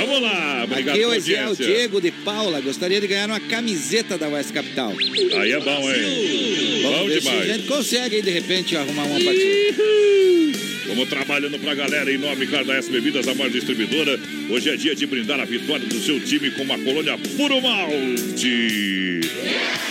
Vamos 0.00 0.22
lá, 0.22 0.64
obrigado 0.64 0.94
Aqui 0.94 1.34
é 1.34 1.48
o. 1.48 1.54
Diego 1.56 2.00
de 2.00 2.10
Paula. 2.10 2.60
Gostaria 2.60 3.00
de 3.00 3.06
ganhar 3.06 3.28
uma 3.28 3.40
camiseta 3.40 4.16
da 4.18 4.28
West 4.28 4.52
Capital. 4.52 4.92
Aí 5.40 5.52
é 5.52 5.60
bom, 5.60 5.92
hein? 5.92 6.82
Vamos 6.82 6.98
Bom 6.98 7.06
ver 7.06 7.22
se 7.22 7.28
a 7.28 7.30
demais. 7.32 7.46
gente 7.52 7.66
consegue 7.66 8.16
aí, 8.16 8.22
de 8.22 8.30
repente, 8.30 8.76
arrumar 8.76 9.04
uma 9.04 9.20
partida. 9.20 9.82
Vamos 10.86 11.08
trabalhando 11.08 11.58
pra 11.58 11.74
galera 11.74 12.12
em 12.12 12.18
nome 12.18 12.46
cara, 12.46 12.64
da 12.64 12.74
S 12.74 12.90
Bebidas, 12.90 13.26
a 13.28 13.34
maior 13.34 13.50
distribuidora. 13.50 14.18
Hoje 14.50 14.68
é 14.68 14.76
dia 14.76 14.94
de 14.94 15.06
brindar 15.06 15.40
a 15.40 15.44
vitória 15.44 15.86
do 15.86 15.98
seu 16.00 16.20
time 16.20 16.50
com 16.50 16.62
uma 16.62 16.78
colônia 16.78 17.16
puro 17.36 17.60
malte. 17.62 19.20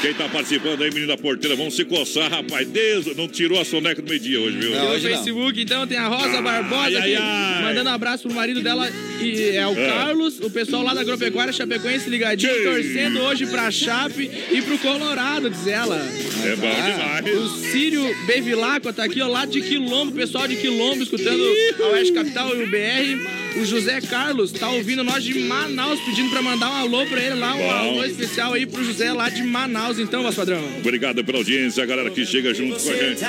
Quem 0.01 0.13
tá 0.13 0.27
participando 0.27 0.81
aí, 0.83 0.91
menina 0.93 1.15
porteira, 1.17 1.55
vamos 1.55 1.75
se 1.75 1.85
coçar, 1.85 2.29
rapaz. 2.29 2.67
Deus, 2.67 3.15
não 3.15 3.27
tirou 3.27 3.59
a 3.59 3.65
soneca 3.65 4.01
do 4.01 4.09
meio-dia 4.09 4.39
hoje, 4.39 4.57
viu? 4.57 4.71
Não, 4.71 4.85
No 4.85 4.89
hoje 4.91 5.07
não. 5.09 5.15
Facebook, 5.17 5.61
então, 5.61 5.85
tem 5.87 5.97
a 5.97 6.07
Rosa 6.07 6.37
Ai, 6.37 6.41
Barbosa 6.41 6.81
ai, 6.85 6.95
aqui, 6.95 7.15
ai. 7.15 7.63
mandando 7.63 7.89
um 7.89 7.93
abraço 7.93 8.23
pro 8.23 8.33
marido 8.33 8.61
dela, 8.61 8.89
e 9.21 9.55
é 9.55 9.65
o 9.67 9.77
É. 9.77 9.87
Carlos, 9.87 10.39
o 10.39 10.49
pessoal 10.49 10.83
lá 10.83 10.93
da 10.95 11.01
Agropecuária 11.01 11.53
Chapecoense 11.53 12.09
ligadinho, 12.09 12.63
torcendo 12.63 13.19
hoje 13.21 13.45
pra 13.45 13.69
Chape 13.71 14.29
e 14.51 14.61
pro 14.61 14.77
Colorado, 14.79 15.49
diz 15.49 15.67
ela. 15.67 15.97
É 16.43 16.55
bom 16.55 16.67
O 16.67 16.73
demais. 16.83 17.71
Sírio 17.71 18.03
Bevilacqua 18.25 18.91
tá 18.91 19.03
aqui, 19.03 19.21
ó, 19.21 19.27
lá 19.27 19.45
de 19.45 19.61
Quilombo, 19.61 20.11
pessoal 20.13 20.47
de 20.47 20.55
Quilombo, 20.55 20.80
escutando 21.01 21.43
a 21.79 21.87
Oeste 21.89 22.13
Capital 22.13 22.55
e 22.55 22.63
o 22.63 22.67
BR. 22.67 23.41
O 23.59 23.65
José 23.65 23.99
Carlos 24.01 24.51
tá 24.51 24.69
ouvindo 24.69 25.03
nós 25.03 25.23
de 25.23 25.37
Manaus, 25.39 25.99
pedindo 26.01 26.29
pra 26.29 26.41
mandar 26.41 26.69
um 26.69 26.75
alô 26.75 27.05
pra 27.05 27.21
ele 27.21 27.35
lá, 27.35 27.53
um 27.53 27.57
Bom. 27.57 27.71
alô 27.71 28.05
especial 28.05 28.53
aí 28.53 28.65
pro 28.65 28.83
José 28.83 29.11
lá 29.11 29.29
de 29.29 29.43
Manaus, 29.43 29.99
então, 29.99 30.23
voz 30.23 30.35
padrão. 30.35 30.63
Obrigado 30.77 31.23
pela 31.23 31.39
audiência, 31.39 31.83
a 31.83 31.85
galera 31.85 32.09
que 32.09 32.25
chega 32.25 32.53
junto 32.53 32.81
com 32.81 32.89
a 32.89 32.93
gente. 32.93 33.21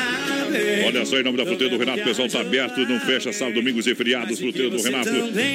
Olha 0.86 1.04
só, 1.04 1.18
em 1.18 1.24
nome 1.24 1.38
da 1.38 1.44
Fruteira 1.44 1.72
do 1.72 1.78
Renato, 1.78 2.02
o 2.02 2.04
pessoal 2.04 2.28
tá 2.28 2.40
aberto, 2.40 2.86
não 2.86 3.00
fecha 3.00 3.32
sábado, 3.32 3.54
domingos 3.54 3.86
e 3.86 3.94
feriados. 3.94 4.38
Fruteira 4.38 4.70
do 4.70 4.80
Renato, 4.80 5.10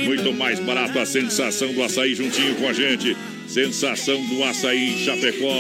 muito 0.06 0.34
mais 0.34 0.60
barato. 0.60 1.00
A 1.00 1.06
sensação 1.06 1.72
do 1.74 1.82
açaí 1.84 2.14
juntinho 2.14 2.56
com 2.56 2.68
a 2.68 2.74
gente. 2.74 3.16
Sensação 3.48 4.24
do 4.26 4.44
açaí 4.44 4.94
em 4.94 5.06
Chapecó. 5.06 5.54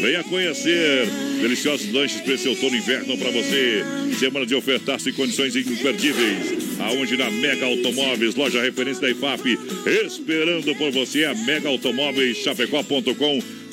Venha 0.00 0.22
conhecer. 0.24 1.08
Deliciosos 1.40 1.92
lanches 1.92 2.20
para 2.20 2.34
esse 2.34 2.48
outono 2.48 2.74
e 2.74 2.78
inverno 2.78 3.16
para 3.18 3.30
você. 3.30 3.84
Semana 4.18 4.46
de 4.46 4.54
ofertas 4.54 5.06
e 5.06 5.12
condições 5.12 5.54
imperdíveis. 5.56 6.78
Aonde 6.78 7.16
na 7.16 7.30
Mega 7.30 7.66
Automóveis, 7.66 8.34
loja 8.34 8.62
referência 8.62 9.02
da 9.02 9.10
IFAP. 9.10 9.58
Esperando 10.04 10.74
por 10.76 10.90
você, 10.92 11.24
a 11.24 11.34
Mega 11.34 11.68
Automóveis, 11.68 12.38
chapecó.com 12.38 13.66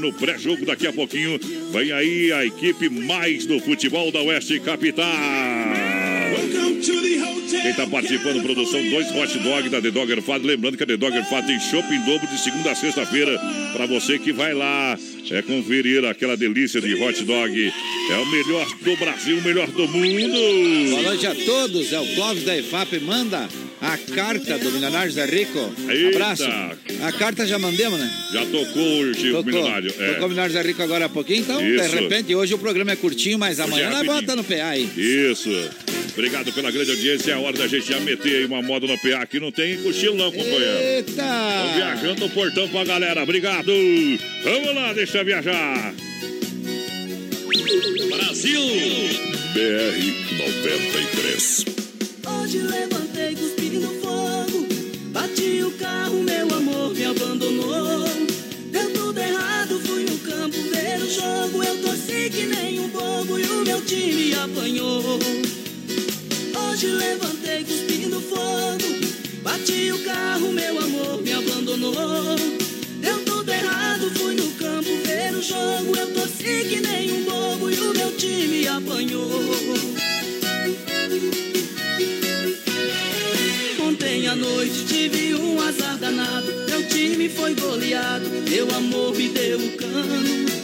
no 0.00 0.12
pré-jogo 0.12 0.64
daqui 0.66 0.86
a 0.86 0.92
pouquinho. 0.92 1.38
Vem 1.72 1.92
aí 1.92 2.32
a 2.32 2.44
equipe 2.44 2.88
mais 2.88 3.46
do 3.46 3.60
futebol 3.60 4.10
da 4.10 4.20
Oeste 4.22 4.58
Capital. 4.60 5.06
Quem 6.80 7.74
tá 7.74 7.86
participando, 7.86 8.42
produção, 8.42 8.80
dois 8.90 9.10
hot 9.14 9.38
dog 9.40 9.68
da 9.68 9.82
The 9.82 9.90
Dogger 9.90 10.22
Fad. 10.22 10.42
Lembrando 10.44 10.76
que 10.76 10.82
a 10.82 10.86
The 10.86 10.96
Dogger 10.96 11.28
Fad 11.28 11.46
tem 11.46 11.60
shopping 11.60 11.94
em 11.94 12.04
dobro 12.04 12.26
de 12.26 12.38
segunda 12.38 12.70
a 12.70 12.74
sexta-feira 12.74 13.38
para 13.74 13.86
você 13.86 14.18
que 14.18 14.32
vai 14.32 14.54
lá 14.54 14.98
é 15.30 15.42
conferir 15.42 16.04
aquela 16.04 16.36
delícia 16.36 16.80
de 16.80 16.94
hot 16.94 17.22
dog. 17.24 17.72
É 18.10 18.16
o 18.16 18.26
melhor 18.26 18.66
do 18.82 18.96
Brasil, 18.96 19.38
o 19.38 19.42
melhor 19.42 19.66
do 19.68 19.86
mundo. 19.86 20.90
Boa 20.90 21.02
noite 21.02 21.26
a 21.26 21.34
todos. 21.34 21.92
É 21.92 22.00
o 22.00 22.14
Clóvis 22.14 22.44
da 22.44 22.56
EFAP. 22.56 22.98
Manda 23.00 23.48
a 23.80 23.96
carta 23.96 24.58
do 24.58 24.72
Milionário 24.72 25.12
Zé 25.12 25.26
Rico. 25.26 25.72
Eita. 25.88 26.16
Abraço. 26.16 26.48
A 27.02 27.12
carta 27.12 27.46
já 27.46 27.58
mandemos, 27.58 27.98
né? 27.98 28.10
Já 28.32 28.44
tocou 28.46 29.02
o 29.02 29.14
Chico 29.14 29.36
Tocou. 29.36 29.44
Milionário. 29.44 29.94
É. 29.98 30.06
Tocou 30.12 30.26
o 30.26 30.28
Milionário 30.28 30.52
Zé 30.52 30.62
Rico 30.62 30.82
agora 30.82 31.04
há 31.04 31.08
pouquinho. 31.08 31.40
Então, 31.40 31.60
Isso. 31.60 31.88
de 31.88 32.00
repente, 32.00 32.34
hoje 32.34 32.54
o 32.54 32.58
programa 32.58 32.92
é 32.92 32.96
curtinho, 32.96 33.38
mas 33.38 33.60
amanhã 33.60 33.88
é 33.88 33.90
nós 33.90 34.06
bota 34.06 34.34
no 34.34 34.42
PA 34.42 34.70
aí. 34.70 34.88
Isso. 34.96 35.50
Obrigado 36.12 36.52
pela 36.52 36.70
grande 36.70 36.90
audiência. 36.90 37.32
É 37.32 37.34
a 37.34 37.38
hora 37.40 37.56
da 37.56 37.66
gente 37.66 37.88
já 37.88 38.00
meter 38.00 38.36
aí 38.36 38.44
uma 38.44 38.62
moda 38.62 38.86
no 38.86 38.98
PA. 38.98 39.22
Aqui 39.22 39.40
não 39.40 39.50
tem 39.52 39.76
cochilo 39.82 40.16
não, 40.16 40.30
companheiro. 40.30 40.78
Eita! 40.78 41.22
viajando 41.74 42.20
no 42.20 42.30
portão 42.30 42.68
pra 42.68 42.84
galera. 42.84 43.22
Obrigado. 43.22 43.72
Vamos 44.44 44.74
lá, 44.74 44.92
deixa 44.92 45.24
viajar. 45.24 45.94
Brasil! 48.08 48.60
BR 49.54 50.36
93. 50.38 51.64
Hoje 52.26 52.58
levantei 52.58 53.34
cuspindo 53.34 53.88
fogo. 54.00 54.66
Bati 55.12 55.62
o 55.62 55.70
carro, 55.72 56.22
meu 56.22 56.54
amor 56.54 56.94
me 56.94 57.04
abandonou. 57.04 58.04
Deu 58.70 58.92
tudo 58.92 59.18
errado, 59.18 59.80
fui 59.80 60.04
no 60.04 60.18
campo 60.18 60.56
ver 60.70 61.00
o 61.00 61.10
jogo. 61.10 61.64
Eu 61.64 61.82
torci 61.82 62.30
que 62.30 62.46
nem 62.46 62.78
um 62.80 62.88
bobo 62.88 63.38
e 63.38 63.44
o 63.44 63.64
meu 63.64 63.80
time 63.84 64.34
apanhou. 64.34 65.18
Hoje 66.80 66.92
levantei 66.92 67.62
cuspindo 67.62 68.22
fogo. 68.22 68.88
Bati 69.42 69.92
o 69.92 69.98
carro, 70.02 70.50
meu 70.50 70.78
amor 70.78 71.20
me 71.20 71.30
abandonou. 71.30 72.36
Deu 73.02 73.22
tudo 73.22 73.52
errado, 73.52 74.10
fui 74.14 74.34
no 74.34 74.50
campo 74.52 74.88
ver 75.04 75.34
o 75.34 75.42
jogo. 75.42 75.94
Eu 75.94 76.06
torci 76.14 76.64
que 76.70 76.80
nem 76.80 77.12
um 77.12 77.24
bobo 77.24 77.68
e 77.68 77.78
o 77.78 77.92
meu 77.92 78.16
time 78.16 78.66
apanhou. 78.66 79.28
Ontem 83.86 84.26
à 84.26 84.34
noite 84.34 84.86
tive 84.86 85.34
um 85.34 85.60
azar 85.60 85.98
danado. 85.98 86.50
Meu 86.66 86.88
time 86.88 87.28
foi 87.28 87.54
goleado, 87.56 88.26
meu 88.48 88.74
amor 88.74 89.14
me 89.14 89.28
deu 89.28 89.58
o 89.58 89.76
cano. 89.76 90.59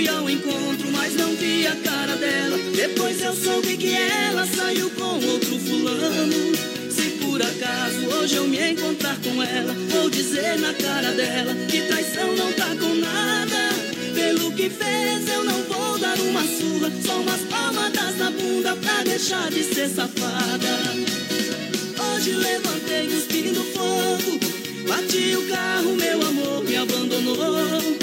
Fui 0.00 0.08
ao 0.08 0.30
encontro, 0.30 0.90
mas 0.92 1.14
não 1.14 1.36
vi 1.36 1.66
a 1.66 1.76
cara 1.76 2.16
dela. 2.16 2.56
Depois 2.74 3.20
eu 3.20 3.34
soube 3.34 3.76
que 3.76 3.94
ela 3.94 4.46
saiu 4.46 4.88
com 4.92 5.22
outro 5.26 5.58
fulano. 5.58 6.56
Se 6.90 7.02
por 7.20 7.42
acaso 7.42 8.06
hoje 8.06 8.36
eu 8.36 8.46
me 8.48 8.70
encontrar 8.70 9.18
com 9.22 9.42
ela, 9.42 9.74
vou 9.90 10.08
dizer 10.08 10.58
na 10.58 10.72
cara 10.72 11.12
dela 11.12 11.54
que 11.68 11.82
traição 11.82 12.34
não 12.34 12.50
tá 12.54 12.68
com 12.80 12.94
nada. 12.94 13.74
Pelo 14.14 14.50
que 14.52 14.70
fez, 14.70 15.28
eu 15.28 15.44
não 15.44 15.62
vou 15.64 15.98
dar 15.98 16.18
uma 16.18 16.44
surra, 16.44 16.90
só 17.04 17.20
umas 17.20 17.42
palmadas 17.42 18.16
na 18.16 18.30
bunda 18.30 18.74
pra 18.76 19.02
deixar 19.02 19.50
de 19.50 19.62
ser 19.62 19.90
safada. 19.90 20.78
Hoje 22.14 22.32
levantei 22.32 23.06
cuspindo 23.06 23.62
fogo. 23.74 24.40
Bati 24.88 25.36
o 25.36 25.46
carro, 25.50 25.94
meu 25.94 26.26
amor 26.26 26.64
me 26.64 26.74
abandonou. 26.74 27.99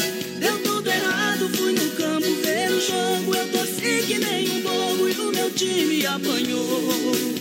Jogo. 2.87 3.35
Eu 3.35 3.47
torci 3.51 4.03
que 4.07 4.17
nem 4.19 4.49
um 4.49 4.61
bobo 4.61 5.09
e 5.09 5.13
o 5.13 5.31
meu 5.31 5.51
time 5.51 6.05
apanhou. 6.05 7.37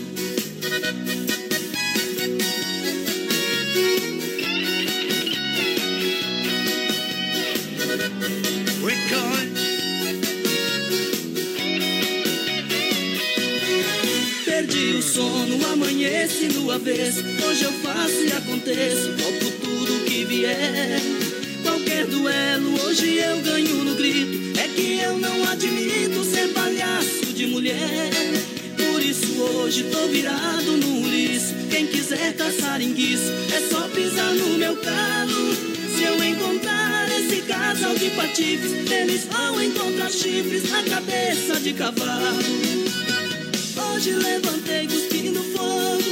Perdi 14.45 14.95
o 14.95 15.03
sono, 15.03 15.67
amanheci 15.73 16.49
no 16.49 16.71
avesso. 16.71 17.21
Hoje 17.47 17.65
eu 17.65 17.73
faço 17.73 18.25
e 18.25 18.33
aconteço, 18.33 19.13
topo 19.17 19.51
tudo 19.61 20.05
que 20.05 20.25
vier. 20.25 21.01
Qualquer 21.63 22.07
duelo, 22.07 22.83
hoje 22.83 23.19
eu 23.19 23.41
ganho 23.43 23.85
no 23.85 23.95
grito. 23.95 24.46
Que 24.77 25.01
eu 25.01 25.19
não 25.19 25.49
admito 25.49 26.23
ser 26.23 26.49
palhaço 26.53 27.33
de 27.35 27.47
mulher. 27.47 28.11
Por 28.77 29.03
isso 29.03 29.41
hoje 29.41 29.85
tô 29.85 30.07
virado 30.09 30.77
no 30.77 31.09
liço. 31.09 31.55
Quem 31.71 31.87
quiser 31.87 32.35
caçar 32.35 32.83
enguiço, 32.83 33.33
é 33.57 33.61
só 33.71 33.89
pisar 33.89 34.35
no 34.35 34.59
meu 34.59 34.77
calo. 34.77 35.55
Se 35.97 36.05
eu 36.05 36.23
encontrar 36.23 37.09
esse 37.09 37.41
casal 37.43 37.95
de 37.95 38.11
patifes, 38.11 38.91
eles 38.91 39.25
vão 39.25 39.63
encontrar 39.63 40.11
chifres 40.11 40.71
na 40.71 40.83
cabeça 40.83 41.59
de 41.59 41.73
cavalo. 41.73 42.37
Hoje 43.95 44.13
levantei 44.13 44.87
cuspindo 44.87 45.43
fogo. 45.57 46.03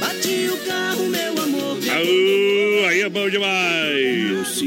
Bati 0.00 0.50
o 0.52 0.56
carro, 0.66 1.06
meu 1.06 1.42
amor. 1.44 1.78
Aô, 1.78 2.86
aí 2.88 3.02
é 3.02 3.08
bom 3.08 3.30
demais. 3.30 4.59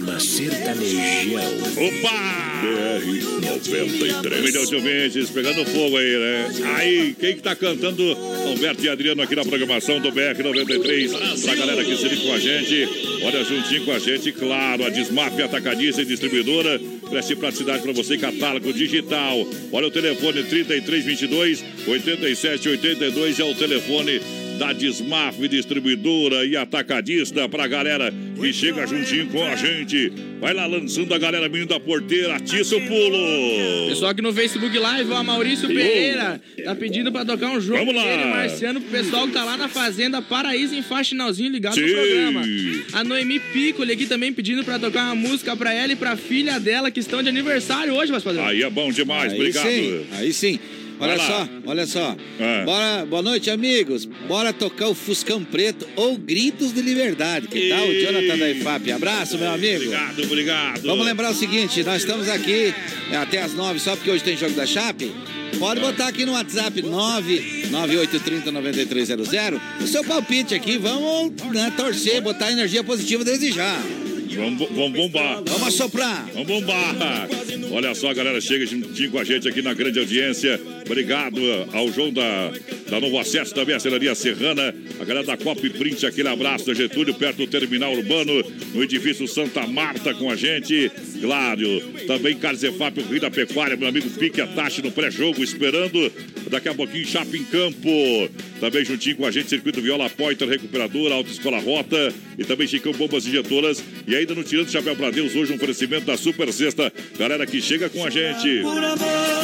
Sistema 0.00 0.18
sertanejão. 0.18 1.42
Opa! 1.76 2.40
BR 2.62 3.04
93. 3.42 4.40
Um 4.40 4.42
milhão 4.42 4.64
de 4.64 4.74
ouvintes 4.74 5.30
pegando 5.30 5.64
fogo 5.66 5.96
aí, 5.98 6.18
né? 6.18 6.48
Aí, 6.76 7.16
quem 7.18 7.36
que 7.36 7.42
tá 7.42 7.54
cantando? 7.54 8.02
Alberto 8.46 8.82
e 8.82 8.88
Adriano 8.88 9.20
aqui 9.20 9.36
na 9.36 9.44
programação 9.44 10.00
do 10.00 10.10
BR 10.10 10.42
93. 10.42 11.12
Pra 11.42 11.54
galera 11.54 11.84
que 11.84 11.96
se 11.96 12.08
liga 12.08 12.22
com 12.22 12.32
a 12.32 12.38
gente. 12.38 12.88
Olha, 13.22 13.44
juntinho 13.44 13.84
com 13.84 13.92
a 13.92 13.98
gente, 13.98 14.32
claro, 14.32 14.86
a 14.86 14.88
Desmaf 14.88 15.40
Atacadista 15.42 16.00
e 16.00 16.06
Distribuidora. 16.06 16.80
Preste 17.10 17.36
praticidade 17.36 17.82
pra 17.82 17.92
você, 17.92 18.16
catálogo 18.16 18.72
digital. 18.72 19.46
Olha 19.70 19.88
o 19.88 19.90
telefone 19.90 20.42
3322 20.44 21.62
8782 21.86 23.40
é 23.40 23.44
o 23.44 23.54
telefone 23.54 24.20
da 24.60 24.74
Desmaf 24.74 25.38
Distribuidora 25.48 26.44
e 26.44 26.54
Atacadista 26.54 27.48
pra 27.48 27.66
galera 27.66 28.12
que 28.38 28.52
chega 28.52 28.86
juntinho 28.86 29.26
com 29.28 29.42
a 29.42 29.56
gente. 29.56 30.12
Vai 30.38 30.52
lá 30.52 30.66
lançando 30.66 31.14
a 31.14 31.18
galera 31.18 31.48
menino 31.48 31.66
da 31.66 31.80
porteira, 31.80 32.36
atiça 32.36 32.76
o 32.76 32.80
pulo. 32.86 33.88
Pessoal 33.88 34.10
aqui 34.10 34.20
no 34.20 34.34
Facebook 34.34 34.78
Live, 34.78 35.10
ó, 35.12 35.22
Maurício 35.22 35.66
Pereira 35.66 36.38
tá 36.62 36.74
pedindo 36.74 37.10
pra 37.10 37.24
tocar 37.24 37.48
um 37.52 37.60
jogo 37.60 37.78
Vamos 37.78 37.94
lá. 37.94 38.02
dele, 38.04 38.24
Marciano, 38.26 38.82
pro 38.82 38.90
pessoal 38.90 39.26
que 39.26 39.32
tá 39.32 39.44
lá 39.44 39.56
na 39.56 39.66
Fazenda 39.66 40.20
Paraíso 40.20 40.74
em 40.74 40.82
Faxinalzinho 40.82 41.50
ligado 41.50 41.74
Sim. 41.74 41.86
no 41.86 41.92
programa. 41.94 42.42
A 42.92 43.02
Noemi 43.02 43.40
Piccoli 43.40 43.92
aqui 43.92 44.04
também 44.04 44.30
pedindo 44.30 44.62
pra 44.62 44.78
tocar 44.78 45.04
uma 45.06 45.14
música 45.14 45.56
pra 45.56 45.72
ela 45.72 45.94
e 45.94 45.96
pra 45.96 46.18
filha 46.18 46.60
dela 46.60 46.90
que 46.90 47.00
estão 47.00 47.22
de 47.22 47.30
aniversário 47.30 47.94
hoje, 47.94 48.12
mas 48.12 48.22
padrão. 48.22 48.44
Aí 48.44 48.62
é 48.62 48.68
bom 48.68 48.92
demais, 48.92 49.32
Aí 49.32 49.38
obrigado. 49.38 49.66
sim, 49.66 50.06
aí 50.18 50.32
sim. 50.34 50.60
Olha 51.00 51.18
só, 51.18 51.48
olha 51.66 51.86
só. 51.86 52.16
É. 52.38 52.64
Bora, 52.64 53.04
boa 53.06 53.22
noite, 53.22 53.50
amigos. 53.50 54.04
Bora 54.28 54.52
tocar 54.52 54.88
o 54.88 54.94
Fuscão 54.94 55.42
Preto 55.42 55.88
ou 55.96 56.18
Gritos 56.18 56.74
de 56.74 56.82
Liberdade. 56.82 57.48
Que 57.48 57.70
tal? 57.70 57.86
O. 57.86 58.00
Jonathan 58.00 58.38
da 58.38 58.50
IFAP. 58.50 58.92
Abraço, 58.92 59.38
meu 59.38 59.50
amigo. 59.50 59.84
Obrigado, 59.84 60.22
obrigado. 60.22 60.82
Vamos 60.82 61.06
lembrar 61.06 61.30
o 61.30 61.34
seguinte, 61.34 61.82
nós 61.82 62.02
estamos 62.02 62.28
aqui 62.28 62.74
até 63.18 63.40
as 63.42 63.54
nove, 63.54 63.80
só 63.80 63.96
porque 63.96 64.10
hoje 64.10 64.22
tem 64.22 64.36
jogo 64.36 64.52
da 64.54 64.66
Chape. 64.66 65.10
Pode 65.58 65.80
botar 65.80 66.06
aqui 66.08 66.24
no 66.24 66.32
WhatsApp 66.32 66.82
998309300 66.82 69.60
o 69.80 69.86
seu 69.86 70.04
palpite 70.04 70.54
aqui. 70.54 70.76
Vamos 70.78 71.32
né, 71.52 71.72
torcer, 71.76 72.20
botar 72.20 72.52
energia 72.52 72.84
positiva 72.84 73.24
desde 73.24 73.50
já. 73.52 73.76
Vamos, 74.36 74.68
vamos 74.70 74.92
bombar. 74.92 75.42
Vamos 75.46 75.68
assoprar. 75.68 76.28
Vamos 76.32 76.46
bombar! 76.46 77.28
Olha 77.72 77.94
só, 77.94 78.12
galera, 78.12 78.40
chega 78.40 78.66
juntinho 78.66 79.10
com 79.10 79.18
a 79.18 79.24
gente 79.24 79.48
aqui 79.48 79.62
na 79.62 79.74
grande 79.74 79.98
audiência. 79.98 80.60
Obrigado 80.84 81.40
ao 81.72 81.90
João 81.92 82.12
da, 82.12 82.52
da 82.88 83.00
Novo 83.00 83.18
Acesso, 83.18 83.54
também 83.54 83.74
a 83.74 83.80
Celaria 83.80 84.14
Serrana, 84.14 84.74
a 85.00 85.04
galera 85.04 85.24
da 85.24 85.36
Cop 85.36 85.70
Print, 85.70 86.04
aquele 86.04 86.28
abraço 86.28 86.66
da 86.66 86.74
Getúlio, 86.74 87.14
perto 87.14 87.38
do 87.38 87.46
Terminal 87.46 87.92
Urbano, 87.92 88.42
no 88.74 88.82
edifício 88.82 89.26
Santa 89.28 89.66
Marta 89.66 90.12
com 90.14 90.30
a 90.30 90.36
gente. 90.36 90.90
Claro, 91.20 91.80
também 92.06 92.36
Carzefap, 92.36 92.98
o 92.98 93.04
Rio 93.04 93.20
da 93.20 93.30
Pecuária, 93.30 93.76
meu 93.76 93.88
amigo 93.88 94.10
Pique 94.10 94.40
Atache 94.40 94.82
no 94.82 94.90
pré-jogo, 94.90 95.42
esperando 95.42 96.12
daqui 96.50 96.68
a 96.68 96.74
pouquinho 96.74 97.06
Chapa 97.06 97.36
em 97.36 97.44
Campo. 97.44 97.88
Também 98.60 98.84
juntinho 98.84 99.16
com 99.16 99.26
a 99.26 99.30
gente, 99.30 99.48
Circuito 99.48 99.80
Viola 99.80 100.10
Pointer, 100.10 100.46
Recuperadora, 100.46 101.14
Autoescola 101.14 101.58
Rota 101.58 102.12
e 102.38 102.44
também 102.44 102.66
Chicão 102.66 102.92
Bombas 102.92 103.26
Injetoras. 103.26 103.82
E 104.06 104.14
ainda 104.14 104.34
no 104.34 104.44
Tirando 104.44 104.70
Chapéu 104.70 104.94
pra 104.94 105.10
Deus, 105.10 105.34
hoje 105.34 105.52
um 105.52 105.56
oferecimento 105.56 106.04
da 106.04 106.16
Super 106.16 106.52
Sexta. 106.52 106.92
Galera 107.18 107.46
que 107.46 107.60
chega 107.60 107.88
com 107.88 108.04
a 108.04 108.10
gente. 108.10 108.62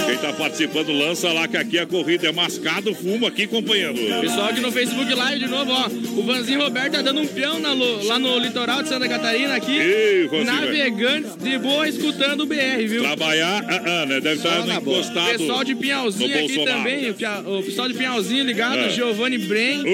Quem 0.07 0.19
tá 0.19 0.35
participando, 0.35 0.93
lança 0.93 1.33
lá 1.33 1.49
que 1.49 1.57
aqui 1.57 1.79
a 1.79 1.87
corrida 1.87 2.29
é 2.29 2.33
mascado, 2.33 2.95
fumo 2.95 3.27
aqui 3.27 3.47
companheiro. 3.47 3.95
Pessoal 4.21 4.49
aqui 4.49 4.61
no 4.61 4.71
Facebook 4.71 5.13
Live 5.13 5.41
de 5.41 5.51
novo, 5.51 5.71
ó. 5.73 5.87
O 5.89 6.23
Vanzinho 6.23 6.61
Roberto 6.61 6.93
tá 6.93 7.03
dando 7.03 7.21
um 7.21 7.27
peão 7.27 7.59
na 7.59 7.73
lá 7.73 8.19
no 8.19 8.39
litoral 8.39 8.83
de 8.83 8.91
Santa 8.91 9.09
Catarina 9.09 9.55
aqui. 9.55 9.79
Ei, 9.79 10.27
Vanzinho, 10.27 10.45
navegantes 10.45 11.37
de 11.37 11.59
boa 11.59 11.89
escutando 11.89 12.43
o 12.43 12.47
BR, 12.47 12.87
viu? 12.87 13.03
Trabalhar, 13.03 13.65
ah, 13.67 14.03
ah, 14.03 14.07
né? 14.07 14.21
Deve 14.21 14.37
estar 14.37 14.61
boa. 14.63 14.99
encostado. 14.99 15.39
Pessoal 15.39 15.65
de 15.65 15.75
Pinhalzinho 15.75 16.39
aqui 16.39 16.57
Bolsonaro. 16.57 16.79
também, 16.79 17.11
o 17.11 17.63
pessoal 17.63 17.89
de 17.89 17.95
Pinhalzinho 17.95 18.45
ligado, 18.45 18.79
É. 18.79 18.91
Giovanni 19.07 19.39
Bren, 19.39 19.85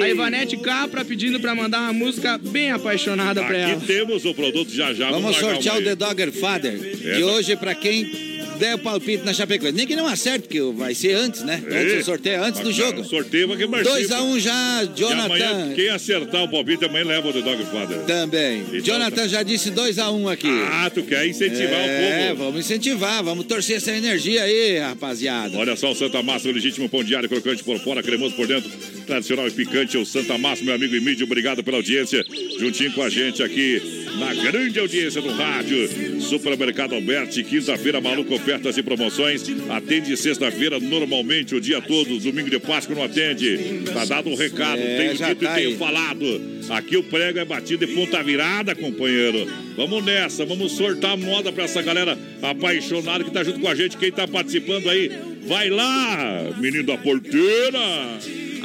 a 0.00 0.08
Ivanete 0.08 0.56
Capra 0.56 1.04
pedindo 1.04 1.38
pra 1.38 1.54
mandar 1.54 1.80
uma 1.80 1.92
música 1.92 2.38
bem 2.38 2.70
apaixonada 2.70 3.44
pra 3.44 3.56
ela. 3.56 3.72
Aqui 3.74 3.86
temos 3.86 4.24
o 4.24 4.32
produto 4.34 4.72
já 4.72 4.94
já. 4.94 5.10
Vamos 5.10 5.32
largar 5.32 5.54
sortear 5.54 5.76
o. 5.78 5.82
The 5.82 5.94
Dogger 5.94 6.32
Father. 6.32 6.78
De 6.78 7.10
Essa- 7.10 7.24
hoje, 7.26 7.56
pra 7.56 7.74
quem 7.74 8.35
der 8.56 8.74
o 8.74 8.78
palpite 8.78 9.24
na 9.24 9.32
Chapecoense. 9.32 9.76
Nem 9.76 9.86
que 9.86 9.96
não 9.96 10.06
acerte, 10.06 10.42
porque 10.48 10.60
vai 10.74 10.94
ser 10.94 11.14
antes, 11.14 11.42
né? 11.42 11.62
Antes 11.66 11.92
Ei, 11.92 11.98
do 11.98 12.04
sorteio, 12.04 12.42
antes 12.42 12.60
do 12.60 12.72
jogo. 12.72 13.04
Sorteio 13.04 13.48
vai 13.48 13.56
que 13.56 13.64
2x1 13.66 14.40
já, 14.40 14.82
E 14.84 15.04
amanhã, 15.04 15.46
Jonathan. 15.48 15.74
quem 15.74 15.88
acertar 15.88 16.44
o 16.44 16.48
palpite, 16.50 16.84
amanhã 16.84 17.04
leva 17.04 17.28
o 17.28 17.32
The 17.32 17.42
Dog 17.42 17.64
Father. 17.66 17.98
Também. 18.06 18.62
Então, 18.68 18.80
Jonathan 18.80 19.28
já 19.28 19.42
disse 19.42 19.70
2x1 19.70 20.32
aqui. 20.32 20.48
Ah, 20.70 20.90
tu 20.92 21.02
quer 21.02 21.26
incentivar 21.26 21.80
é, 21.80 22.32
o 22.32 22.36
povo. 22.36 22.44
vamos 22.44 22.60
incentivar, 22.60 23.22
vamos 23.22 23.46
torcer 23.46 23.76
essa 23.76 23.92
energia 23.92 24.42
aí, 24.42 24.78
rapaziada. 24.78 25.56
Olha 25.56 25.76
só 25.76 25.92
o 25.92 25.94
Santa 25.94 26.22
Massa, 26.22 26.48
o 26.48 26.52
legítimo 26.52 26.88
pão 26.88 27.02
diário, 27.04 27.28
crocante 27.28 27.62
por 27.62 27.78
fora, 27.78 28.02
cremoso 28.02 28.34
por 28.34 28.46
dentro, 28.46 28.70
tradicional 29.06 29.46
e 29.48 29.50
picante. 29.50 29.96
O 29.96 30.04
Santa 30.04 30.36
Massa, 30.36 30.64
meu 30.64 30.74
amigo 30.74 30.94
Emílio, 30.94 31.24
obrigado 31.24 31.62
pela 31.62 31.76
audiência. 31.78 32.24
Juntinho 32.58 32.92
com 32.92 33.02
a 33.02 33.08
gente 33.08 33.42
aqui 33.42 33.80
na 34.18 34.34
grande 34.34 34.78
audiência 34.78 35.22
do 35.22 35.28
rádio. 35.30 36.20
Supermercado 36.20 36.94
Alberti, 36.94 37.44
quinta-feira, 37.44 38.00
maluco, 38.00 38.34
ofertas 38.34 38.76
e 38.76 38.82
promoções. 38.82 39.44
Atende 39.70 40.16
sexta-feira, 40.16 40.80
normalmente, 40.80 41.54
o 41.54 41.60
dia 41.60 41.80
todo. 41.80 42.18
Domingo 42.18 42.50
de 42.50 42.58
Páscoa 42.58 42.94
não 42.94 43.04
atende. 43.04 43.82
Tá 43.92 44.04
dado 44.04 44.28
o 44.30 44.34
recado, 44.34 44.80
É, 44.80 44.96
tenho 44.98 45.12
dito 45.12 45.44
tá 45.44 45.52
e 45.52 45.54
tenho 45.62 45.68
aí. 45.70 45.76
falado. 45.76 46.56
Aqui 46.70 46.96
o 46.96 47.02
prego 47.04 47.38
é 47.38 47.44
batido 47.44 47.84
e 47.84 47.94
ponta 47.94 48.22
virada, 48.22 48.74
companheiro. 48.74 49.46
Vamos 49.76 50.04
nessa, 50.04 50.44
vamos 50.44 50.72
sortar 50.72 51.16
moda 51.16 51.52
pra 51.52 51.64
essa 51.64 51.80
galera 51.80 52.18
apaixonada 52.42 53.22
que 53.22 53.30
tá 53.30 53.44
junto 53.44 53.60
com 53.60 53.68
a 53.68 53.74
gente. 53.74 53.96
Quem 53.96 54.10
tá 54.10 54.26
participando 54.26 54.88
aí, 54.88 55.10
vai 55.46 55.70
lá, 55.70 56.56
menino 56.58 56.82
da 56.82 56.96
porteira. 56.96 57.78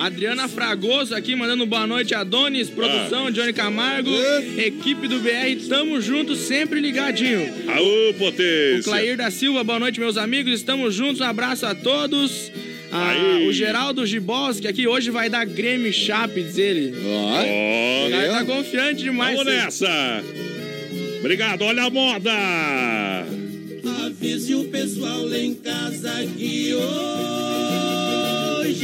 Adriana 0.05 0.47
Fragoso 0.47 1.13
aqui 1.13 1.35
mandando 1.35 1.63
boa 1.65 1.85
noite, 1.85 2.15
Adonis, 2.15 2.69
produção, 2.69 3.27
Ah. 3.27 3.29
Johnny 3.31 3.53
Camargo, 3.53 4.09
equipe 4.57 5.07
do 5.07 5.19
BR, 5.19 5.67
tamo 5.69 6.01
junto, 6.01 6.35
sempre 6.35 6.79
ligadinho. 6.79 7.53
Aô, 7.67 8.09
O 8.09 8.13
potência. 8.15 8.83
Clair 8.83 9.15
da 9.15 9.29
Silva, 9.29 9.63
boa 9.63 9.79
noite, 9.79 9.99
meus 9.99 10.17
amigos, 10.17 10.53
estamos 10.53 10.95
juntos, 10.95 11.21
um 11.21 11.25
abraço 11.25 11.67
a 11.67 11.75
todos. 11.75 12.51
Ah, 12.91 13.13
o 13.47 13.53
Geraldo 13.53 14.05
Giboski 14.05 14.67
aqui 14.67 14.87
hoje 14.87 15.11
vai 15.11 15.29
dar 15.29 15.45
Grêmio 15.45 15.93
Chape, 15.93 16.41
diz 16.41 16.57
ele. 16.57 16.93
Ó, 17.05 17.33
Ó, 17.43 18.07
O 18.07 18.11
cara 18.11 18.31
tá 18.31 18.45
confiante 18.45 19.03
demais. 19.03 19.37
vamos 19.37 19.53
nessa. 19.53 20.23
Obrigado, 21.19 21.61
olha 21.61 21.83
a 21.83 21.89
moda. 21.91 22.31
Avise 24.07 24.55
o 24.55 24.63
pessoal 24.65 25.25
lá 25.25 25.37
em 25.37 25.53
casa 25.53 26.11
que 26.37 26.73
hoje 26.73 27.60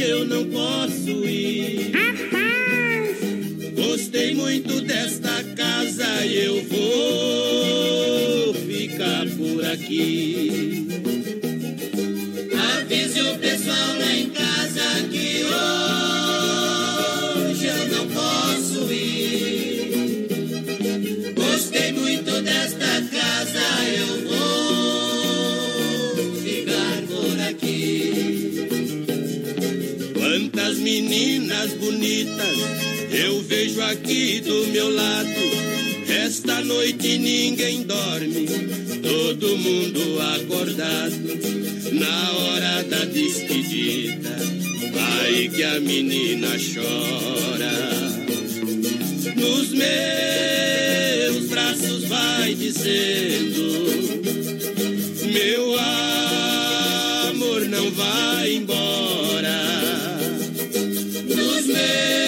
eu 0.02 0.24
não 0.24 0.44
posso 0.44 1.10
ir. 1.24 1.92
Gostei 3.74 4.34
muito 4.34 4.80
desta 4.80 5.42
casa 5.56 6.24
e 6.24 6.44
eu 6.44 6.62
vou 6.64 8.54
ficar 8.54 9.26
por 9.36 9.64
aqui. 9.66 10.86
Avise 12.80 13.20
o 13.22 13.38
pessoal 13.38 13.98
lá 13.98 14.12
em 14.14 14.30
casa 14.30 15.08
que 15.10 15.44
hoje 15.44 16.07
meninas 30.88 31.74
bonitas 31.74 32.56
eu 33.12 33.42
vejo 33.42 33.82
aqui 33.82 34.40
do 34.40 34.68
meu 34.68 34.88
lado. 34.94 35.28
Esta 36.08 36.62
noite 36.62 37.18
ninguém 37.18 37.82
dorme, 37.82 38.46
todo 39.02 39.58
mundo 39.58 40.18
acordado. 40.34 41.18
Na 41.92 42.32
hora 42.32 42.82
da 42.84 43.04
despedida, 43.04 44.34
vai 44.94 45.48
que 45.48 45.62
a 45.62 45.78
menina 45.78 46.56
chora 46.56 47.70
nos 49.36 49.68
meus 49.70 51.48
braços 51.50 52.04
vai 52.04 52.54
dizendo: 52.54 53.84
Meu 55.32 55.78
amor 57.28 57.60
não 57.68 57.90
vai 57.90 58.54
embora. 58.54 59.67
Nos 61.88 62.27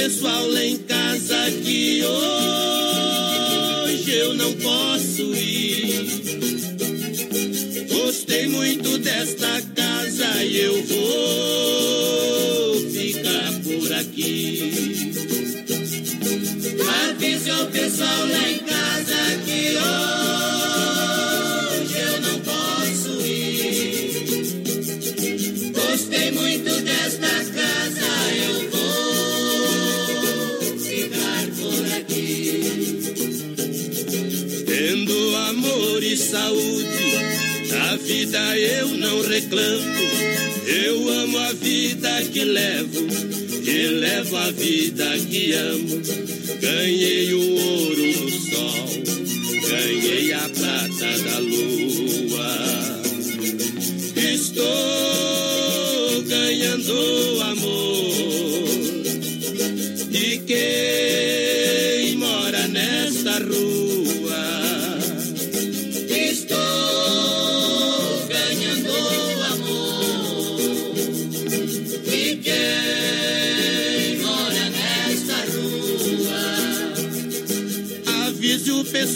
pessoal 0.00 0.48
lá 0.50 0.64
em 0.64 0.78
casa 0.78 1.50
que 1.64 2.02
hoje 3.84 4.12
eu 4.12 4.32
não 4.34 4.52
posso 4.54 5.34
ir. 5.34 6.06
Gostei 7.88 8.46
muito 8.46 8.96
desta 8.98 9.60
casa 9.74 10.44
e 10.44 10.60
eu 10.60 10.80
vou 10.84 12.76
ficar 12.92 13.52
por 13.64 13.92
aqui. 13.94 14.70
Avise 17.10 17.50
o 17.50 17.66
pessoal 17.66 18.26
lá 18.28 18.50
em 18.50 18.58
casa 18.58 19.16
que 19.44 19.76
hoje 19.76 20.27
saúde, 36.18 37.68
da 37.70 37.96
vida 37.96 38.58
eu 38.58 38.88
não 38.88 39.22
reclamo. 39.22 39.98
Eu 40.66 41.08
amo 41.08 41.38
a 41.38 41.52
vida 41.54 42.22
que 42.32 42.44
levo, 42.44 43.06
e 43.64 43.86
levo 43.86 44.36
a 44.36 44.50
vida 44.50 45.18
que 45.30 45.52
amo. 45.52 46.02
Ganhei 46.60 47.32
o 47.32 47.40
ouro 47.40 48.12
do 48.12 48.30
sol, 48.50 48.88
ganhei 49.68 50.32
a 50.32 50.48
prata 50.48 51.18
da 51.22 51.38
lua. 51.38 53.00
Estou 54.34 54.64
ganhando 56.26 57.42
amor 57.42 58.68
de 60.10 60.38
quem 60.38 60.97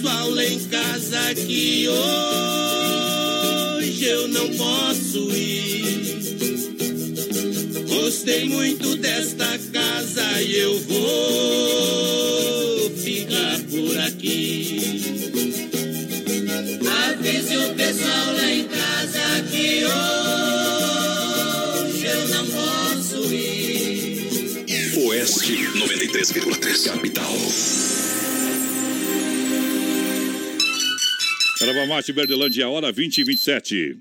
Pessoal 0.03 0.31
lá 0.31 0.45
em 0.45 0.59
casa 0.65 1.33
que 1.37 1.89
hoje 1.89 2.05
eu 4.05 4.27
não 4.27 4.51
posso 4.57 5.31
ir. 5.31 6.19
Gostei 7.87 8.47
muito 8.47 8.97
desta 8.97 9.47
casa 9.73 10.43
e 10.43 10.59
eu 10.59 10.77
vou 10.81 11.01
ficar 12.97 13.61
por 13.71 13.97
aqui. 13.99 14.81
Avise 17.07 17.57
o 17.59 17.75
pessoal 17.77 18.33
lá 18.33 18.51
em 18.51 18.67
casa 18.67 19.41
que 19.53 19.85
hoje 21.95 22.07
eu 22.07 22.27
não 22.27 22.45
posso 22.47 23.33
ir. 23.33 24.67
Mate 24.97 25.55
93,3 25.79 26.91
Capital. 26.91 27.39
Erva 31.63 31.87
Mate 31.87 32.13
Verdelândia, 32.13 32.69
hora 32.69 32.91
20 32.91 33.19
e 33.19 33.25
27. 33.25 34.01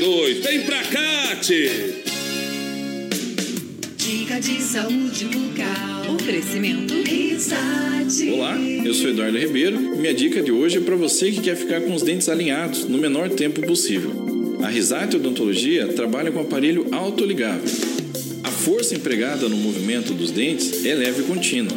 Vem 0.03 0.63
pra 0.63 0.81
cá, 0.81 1.35
tchê! 1.35 1.69
Dica 3.97 4.39
de 4.39 4.59
saúde 4.59 5.25
bucal. 5.25 6.15
Oferecimento 6.15 6.95
Risate. 7.03 8.31
Olá, 8.31 8.57
eu 8.57 8.95
sou 8.95 9.11
Eduardo 9.11 9.37
Ribeiro 9.37 9.79
e 9.79 9.99
minha 9.99 10.11
dica 10.11 10.41
de 10.41 10.51
hoje 10.51 10.79
é 10.79 10.81
para 10.81 10.95
você 10.95 11.29
que 11.29 11.41
quer 11.41 11.55
ficar 11.55 11.81
com 11.81 11.93
os 11.93 12.01
dentes 12.01 12.29
alinhados 12.29 12.85
no 12.85 12.97
menor 12.97 13.29
tempo 13.29 13.61
possível. 13.61 14.30
A 14.63 14.67
Risate 14.67 15.15
Odontologia 15.15 15.87
trabalha 15.87 16.31
com 16.31 16.39
aparelho 16.39 16.87
autoligável. 16.91 17.69
A 18.43 18.49
força 18.49 18.95
empregada 18.95 19.47
no 19.49 19.57
movimento 19.57 20.13
dos 20.13 20.31
dentes 20.31 20.85
é 20.85 20.93
leve 20.93 21.21
e 21.21 21.25
contínua. 21.25 21.75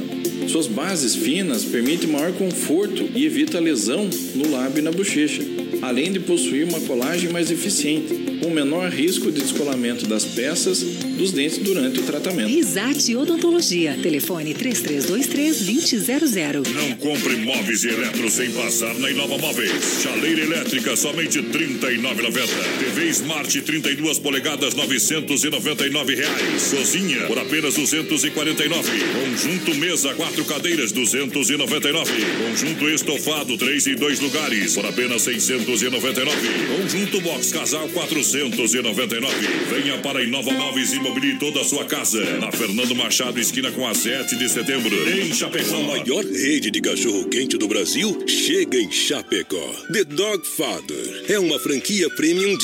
Suas 0.48 0.66
bases 0.66 1.14
finas 1.16 1.64
permitem 1.64 2.10
maior 2.10 2.32
conforto 2.32 3.08
e 3.14 3.24
evita 3.24 3.58
lesão 3.58 4.10
no 4.34 4.50
lábio 4.50 4.80
e 4.80 4.82
na 4.82 4.92
bochecha, 4.92 5.40
além 5.80 6.12
de 6.12 6.20
possuir 6.20 6.66
uma 6.66 6.80
colagem 6.80 7.30
mais 7.30 7.50
eficiente, 7.50 8.38
com 8.42 8.50
menor 8.50 8.90
risco 8.90 9.32
de 9.32 9.40
descolamento 9.40 10.06
das 10.06 10.24
peças 10.24 10.82
dos 11.16 11.32
dentes 11.32 11.58
durante 11.58 12.00
o 12.00 12.02
tratamento. 12.02 12.48
Risate 12.48 13.16
Odontologia. 13.16 13.96
Telefone 14.02 14.54
3323-2000. 14.54 16.66
Não 16.72 16.92
compre 16.96 17.36
móveis 17.36 17.84
e 17.84 17.88
eletro 17.88 18.28
sem 18.30 18.50
passar 18.50 18.94
na 18.98 19.10
Inova 19.10 19.38
Móveis. 19.38 20.02
Chaleira 20.02 20.42
elétrica, 20.42 20.94
somente 20.96 21.40
R$ 21.40 21.46
39,90. 21.46 22.73
TV 22.78 23.08
Smart 23.10 23.62
32 23.62 24.18
polegadas, 24.18 24.74
999 24.74 26.14
reais. 26.14 26.74
Cozinha, 26.74 27.26
por 27.26 27.38
apenas 27.38 27.76
R$ 27.76 27.82
249. 27.82 28.90
Conjunto 29.12 29.74
mesa, 29.76 30.14
quatro 30.14 30.44
cadeiras, 30.44 30.90
R$ 30.90 31.00
299. 31.00 32.12
Conjunto 32.44 32.88
estofado, 32.88 33.56
três 33.56 33.86
e 33.86 33.94
dois 33.94 34.20
lugares, 34.20 34.74
por 34.74 34.86
apenas 34.86 35.26
R$ 35.26 35.34
699. 35.34 36.36
Conjunto 36.76 37.20
box 37.20 37.52
casal, 37.52 37.86
R$ 37.86 37.92
499. 37.92 39.34
Venha 39.70 39.98
para 39.98 40.18
a 40.18 40.22
Inova 40.22 40.52
Móveis 40.52 40.92
e 40.92 41.00
mobile 41.00 41.38
toda 41.38 41.60
a 41.60 41.64
sua 41.64 41.84
casa. 41.84 42.22
Na 42.38 42.50
Fernando 42.50 42.94
Machado, 42.94 43.38
esquina 43.38 43.70
com 43.72 43.86
a 43.86 43.94
7 43.94 44.36
de 44.36 44.48
setembro. 44.48 44.94
Em 45.08 45.32
Chapecó. 45.32 45.76
A 45.76 45.82
maior 45.82 46.24
rede 46.24 46.70
de 46.70 46.80
cachorro-quente 46.80 47.56
do 47.56 47.68
Brasil 47.68 48.24
chega 48.26 48.78
em 48.78 48.90
Chapecó. 48.90 49.72
The 49.92 50.04
Dog 50.04 50.46
Father 50.46 51.24
é 51.28 51.38
uma 51.38 51.58
franquia 51.58 52.08
premium 52.10 52.56
de 52.56 52.63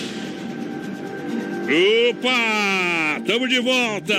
Opa! 1.71 3.21
Tamo 3.25 3.47
de 3.47 3.59
volta! 3.61 4.13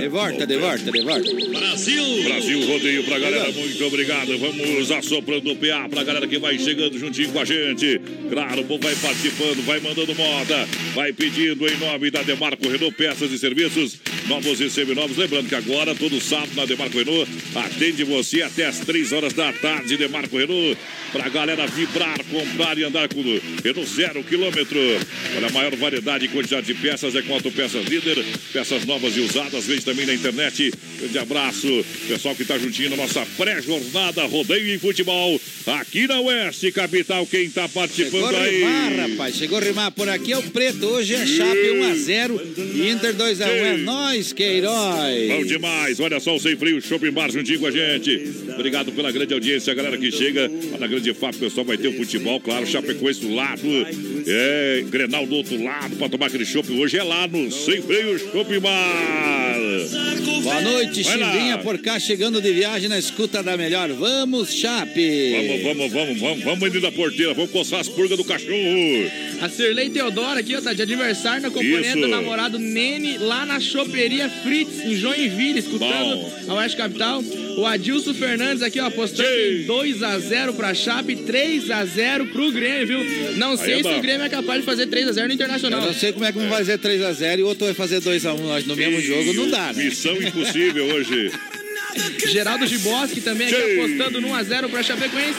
De 0.00 0.08
volta, 0.08 0.46
de 0.46 0.56
volta, 0.56 0.90
de 0.90 1.02
volta. 1.02 1.34
Brasil! 1.50 2.22
Brasil 2.22 2.66
rodeio 2.66 3.04
pra 3.04 3.18
galera, 3.18 3.52
muito 3.52 3.84
obrigado. 3.84 4.38
Vamos 4.38 4.90
assoprando 4.90 5.52
o 5.52 5.56
PA 5.56 5.86
pra 5.90 6.02
galera 6.02 6.26
que 6.26 6.38
vai 6.38 6.58
chegando 6.58 6.98
juntinho 6.98 7.30
com 7.30 7.40
a 7.40 7.44
gente. 7.44 8.00
Claro, 8.30 8.62
o 8.62 8.64
povo 8.64 8.82
vai 8.82 8.94
participando, 8.94 9.62
vai 9.66 9.80
mandando 9.80 10.14
moda, 10.14 10.66
vai 10.94 11.12
pedindo 11.12 11.68
em 11.68 11.76
nome 11.76 12.10
da 12.10 12.22
Demarco 12.22 12.66
Renault 12.66 12.96
Peças 12.96 13.30
e 13.30 13.38
Serviços, 13.38 13.98
novos 14.26 14.58
e 14.60 14.70
seminovos. 14.70 15.18
Lembrando 15.18 15.48
que 15.48 15.54
agora, 15.54 15.94
todo 15.94 16.18
sábado, 16.22 16.52
na 16.56 16.64
Demarco 16.64 16.96
Renault, 16.96 17.30
atende 17.54 18.02
você 18.04 18.40
até 18.40 18.64
as 18.64 18.78
3 18.78 19.12
horas 19.12 19.34
da 19.34 19.52
tarde. 19.52 19.98
Demarco 19.98 20.38
Renault, 20.38 20.78
pra 21.12 21.28
galera 21.28 21.66
vibrar, 21.66 22.18
comprar 22.30 22.78
e 22.78 22.84
andar 22.84 23.08
com 23.08 23.20
o 23.20 23.40
Renault 23.62 23.90
zero 23.90 24.24
quilômetro. 24.24 24.80
Olha, 25.36 25.48
a 25.48 25.52
maior 25.52 25.76
variedade 25.76 26.24
e 26.24 26.28
quantidade 26.28 26.66
de 26.66 26.74
peças 26.74 26.93
é 27.02 27.22
com 27.22 27.34
Autopeças 27.34 27.84
Líder. 27.86 28.24
Peças 28.52 28.84
novas 28.86 29.16
e 29.16 29.20
usadas, 29.20 29.64
vende 29.64 29.84
também 29.84 30.06
na 30.06 30.14
internet. 30.14 30.72
Grande 31.00 31.18
abraço, 31.18 31.84
pessoal 32.06 32.36
que 32.36 32.44
tá 32.44 32.56
juntinho 32.56 32.90
na 32.90 32.96
nossa 32.96 33.26
pré-jornada 33.36 34.22
Rodeio 34.24 34.72
em 34.72 34.78
Futebol. 34.78 35.40
Aqui 35.66 36.06
na 36.06 36.20
Oeste 36.20 36.70
Capital, 36.70 37.26
quem 37.26 37.50
tá 37.50 37.68
participando 37.68 38.30
Chegou 38.30 38.40
aí? 38.40 38.58
rimar, 38.58 39.10
rapaz. 39.10 39.36
Chegou 39.36 39.58
rimar 39.58 39.90
por 39.90 40.08
aqui. 40.08 40.32
É 40.32 40.38
o 40.38 40.42
Preto. 40.44 40.86
Hoje 40.86 41.14
é 41.14 41.26
Chape 41.26 41.68
1x0. 41.74 42.40
Inter 42.92 43.14
2x1. 43.14 43.42
É 43.42 43.76
nóis, 43.78 44.32
Queiroz. 44.32 45.28
Bom 45.28 45.44
demais, 45.44 45.98
olha 45.98 46.20
só 46.20 46.36
o 46.36 46.38
Sem 46.38 46.56
Frio 46.56 46.80
Shopping 46.80 47.10
Bar 47.10 47.30
juntinho 47.30 47.58
com 47.58 47.66
a 47.66 47.70
gente. 47.70 48.32
Obrigado 48.54 48.92
pela 48.92 49.10
grande 49.10 49.34
audiência, 49.34 49.72
a 49.72 49.74
galera 49.74 49.98
que 49.98 50.12
chega 50.12 50.50
lá 50.70 50.78
na 50.78 50.86
Grande 50.86 51.12
FAP, 51.12 51.36
pessoal 51.36 51.66
vai 51.66 51.76
ter 51.76 51.88
o 51.88 51.96
futebol, 51.96 52.38
claro, 52.40 52.66
Chapecoense 52.66 53.20
do 53.20 53.34
lado, 53.34 53.62
é, 54.26 54.84
Grenal 54.88 55.26
do 55.26 55.34
outro 55.36 55.62
lado, 55.62 55.96
pra 55.96 56.08
tomar 56.08 56.26
aquele 56.26 56.44
shopping. 56.44 56.80
Hoje 56.80 56.98
é 56.98 57.02
lá 57.02 57.26
no 57.26 57.50
Sem 57.50 57.82
Freio 57.82 58.18
Shopping 58.18 58.60
Bar. 58.60 59.43
Boa 60.42 60.60
noite, 60.60 61.02
Vai 61.02 61.16
lá. 61.18 61.32
Chimbinha 61.32 61.58
por 61.58 61.78
cá, 61.78 61.98
chegando 61.98 62.40
de 62.40 62.52
viagem 62.52 62.88
na 62.88 62.98
escuta 62.98 63.42
da 63.42 63.56
melhor. 63.56 63.88
Vamos, 63.92 64.52
Chape. 64.52 65.32
Vamos, 65.32 65.62
vamos, 65.62 65.92
vamos, 65.92 66.20
vamos, 66.20 66.44
vamos 66.44 66.68
indo 66.68 66.80
da 66.80 66.92
porteira, 66.92 67.34
vamos 67.34 67.50
coçar 67.50 67.80
as 67.80 67.88
purgas 67.88 68.16
do 68.18 68.24
cachorro. 68.24 68.52
A 69.40 69.48
Cirlei 69.48 69.90
Teodora 69.90 70.40
aqui, 70.40 70.54
ó, 70.54 70.60
tá 70.60 70.72
de 70.72 70.82
aniversário 70.82 71.42
na 71.42 71.50
companhia 71.50 71.80
Isso. 71.80 72.00
do 72.00 72.08
namorado 72.08 72.58
Nene 72.58 73.18
lá 73.18 73.44
na 73.44 73.60
choperia 73.60 74.28
Fritz, 74.28 74.84
em 74.84 74.94
Joinville, 74.96 75.58
escutando 75.58 76.16
Bom. 76.16 76.32
a 76.48 76.54
Oeste 76.54 76.76
Capital. 76.76 77.22
O 77.56 77.64
Adilson 77.66 78.14
Fernandes 78.14 78.62
aqui, 78.62 78.80
ó, 78.80 78.86
apostando 78.86 79.28
em 79.28 79.64
2x0 79.64 80.54
pra 80.54 80.74
Chape, 80.74 81.14
3x0 81.14 82.32
pro 82.32 82.50
Grêmio, 82.50 82.86
viu? 82.86 83.36
Não 83.36 83.56
sei 83.56 83.74
é 83.80 83.82
se 83.82 83.88
o 83.88 84.00
Grêmio 84.00 84.26
é 84.26 84.28
capaz 84.28 84.60
de 84.60 84.66
fazer 84.66 84.86
3x0 84.88 85.14
no 85.14 85.20
Eu 85.20 85.32
Internacional. 85.32 85.80
não 85.80 85.94
sei 85.94 86.12
como 86.12 86.24
é 86.24 86.32
que 86.32 86.38
um 86.38 86.48
vai 86.48 86.58
fazer 86.58 86.78
3x0 86.78 87.38
e 87.38 87.42
o 87.42 87.46
outro 87.46 87.66
vai 87.66 87.74
fazer 87.74 88.00
2x1 88.00 88.40
nós 88.40 88.66
no 88.66 88.74
mesmo 88.74 89.00
jogo. 89.00 89.32
Não 89.34 89.43
dá, 89.50 89.72
né? 89.72 89.84
Missão 89.84 90.16
impossível 90.20 90.86
hoje. 90.86 91.30
Geraldo 92.26 92.66
Giboski 92.66 93.20
também 93.20 93.46
aqui 93.46 93.78
apostando 93.78 94.20
no 94.20 94.28
1x0 94.28 94.68
pra 94.68 94.82
Chapecoense. 94.82 95.38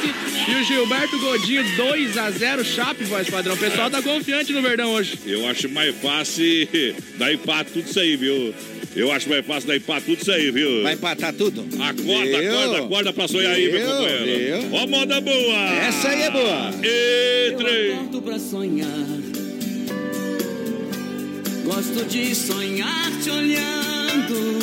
E 0.49 0.55
o 0.55 0.63
Gilberto 0.63 1.19
Godinho, 1.19 1.63
2x0 1.75 2.63
Chape, 2.63 3.03
voz 3.03 3.29
padrão. 3.29 3.55
O 3.55 3.57
pessoal 3.57 3.89
tá 3.91 4.01
confiante 4.01 4.53
no 4.53 4.61
Verdão 4.61 4.91
hoje. 4.93 5.19
Eu 5.25 5.45
acho 5.49 5.67
mais 5.67 5.93
fácil 5.97 6.45
dar 7.17 7.33
empate 7.33 7.71
tudo 7.71 7.89
isso 7.89 7.99
aí, 7.99 8.15
viu? 8.15 8.53
Eu 8.95 9.11
acho 9.11 9.27
mais 9.29 9.45
fácil 9.45 9.67
dar 9.67 9.75
empate 9.75 10.05
tudo 10.05 10.21
isso 10.21 10.31
aí, 10.31 10.49
viu? 10.51 10.83
Vai 10.83 10.93
empatar 10.93 11.33
tudo? 11.33 11.67
Acorda, 11.81 12.39
Viu? 12.39 12.51
acorda, 12.59 12.77
acorda 12.85 13.13
pra 13.13 13.27
sonhar 13.27 13.51
aí, 13.53 13.69
meu 13.69 13.79
Viu? 13.81 13.89
companheiro. 13.89 14.67
Ó, 14.71 14.87
moda 14.87 15.19
boa! 15.19 15.69
Essa 15.85 16.07
aí 16.09 16.21
é 16.21 16.31
boa. 16.31 16.71
E 16.81 17.53
três. 17.57 17.93
Acordo 17.95 18.21
pra 18.21 18.39
sonhar. 18.39 18.87
Gosto 21.65 22.05
de 22.05 22.35
sonhar 22.35 23.11
te 23.23 23.31
olhando. 23.31 24.59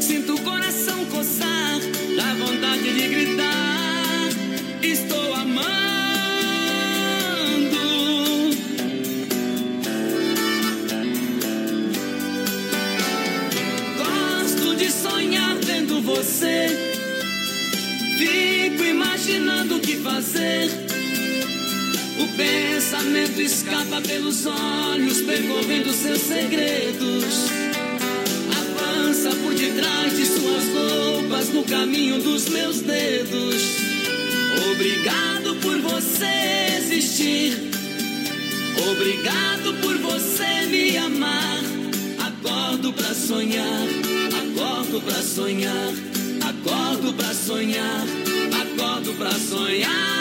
Sinto 0.00 0.34
o 0.34 0.40
coração 0.42 1.04
coçar, 1.06 1.80
dá 2.16 2.34
vontade 2.34 2.94
de 2.94 3.08
gritar. 3.08 4.28
Estou 4.80 5.34
amando. 5.34 5.72
Gosto 13.98 14.76
de 14.76 14.88
sonhar 14.88 15.56
vendo 15.56 16.00
você. 16.00 16.68
Fico 18.18 18.84
imaginando 18.84 19.78
o 19.78 19.80
que 19.80 19.96
fazer 19.96 20.91
Pensamento 23.02 23.42
escapa 23.42 24.00
pelos 24.00 24.46
olhos, 24.46 25.22
percorrendo 25.22 25.92
seus 25.92 26.20
segredos. 26.20 27.50
Avança 28.56 29.30
por 29.42 29.52
detrás 29.52 30.16
de 30.16 30.24
suas 30.24 30.64
roupas, 30.72 31.48
no 31.48 31.64
caminho 31.64 32.22
dos 32.22 32.48
meus 32.48 32.80
dedos. 32.80 33.56
Obrigado 34.70 35.56
por 35.56 35.80
você 35.80 36.78
existir. 36.78 37.72
Obrigado 38.88 39.74
por 39.82 39.98
você 39.98 40.66
me 40.70 40.96
amar. 40.96 41.58
Acordo 42.20 42.92
pra 42.92 43.12
sonhar, 43.12 43.88
acordo 44.44 45.00
pra 45.00 45.22
sonhar, 45.22 45.92
acordo 46.40 47.12
pra 47.14 47.34
sonhar, 47.34 48.06
acordo 48.62 49.12
pra 49.14 49.32
sonhar. 49.32 50.11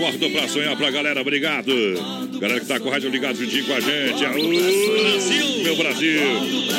Acordo 0.00 0.30
pra 0.30 0.48
sonhar 0.48 0.74
pra 0.78 0.90
galera, 0.90 1.20
obrigado. 1.20 1.70
Galera 2.40 2.58
que 2.58 2.64
tá 2.64 2.80
com 2.80 2.88
o 2.88 2.90
rádio 2.90 3.10
ligado 3.10 3.36
juntinho 3.36 3.66
com 3.66 3.74
a 3.74 3.80
gente. 3.80 4.24
Alô, 4.24 4.48
Brasil! 4.48 5.62
Meu 5.62 5.76
Brasil! 5.76 6.20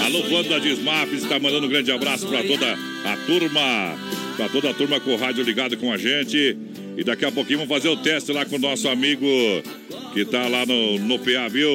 Alô, 0.06 0.24
banda 0.24 0.60
de 0.60 0.70
Smafs, 0.70 1.30
tá 1.30 1.38
mandando 1.40 1.68
um 1.68 1.70
grande 1.70 1.92
abraço 1.92 2.28
pra 2.28 2.44
toda 2.44 2.74
a 2.74 3.18
turma. 3.28 3.96
Pra 4.36 4.50
toda 4.50 4.72
a 4.72 4.74
turma 4.74 5.00
com 5.00 5.14
o 5.14 5.18
rádio 5.18 5.44
ligado 5.44 5.78
com 5.78 5.94
a 5.94 5.98
gente. 5.98 6.58
E 6.98 7.04
daqui 7.04 7.24
a 7.24 7.32
pouquinho 7.32 7.60
vamos 7.60 7.72
fazer 7.72 7.90
o 7.90 7.98
teste 7.98 8.32
lá 8.32 8.44
com 8.44 8.56
o 8.56 8.60
nosso 8.60 8.90
amigo 8.90 9.28
que 10.16 10.26
tá 10.26 10.48
lá 10.48 10.66
no, 10.66 10.98
no 10.98 11.20
PA, 11.20 11.48
viu? 11.48 11.70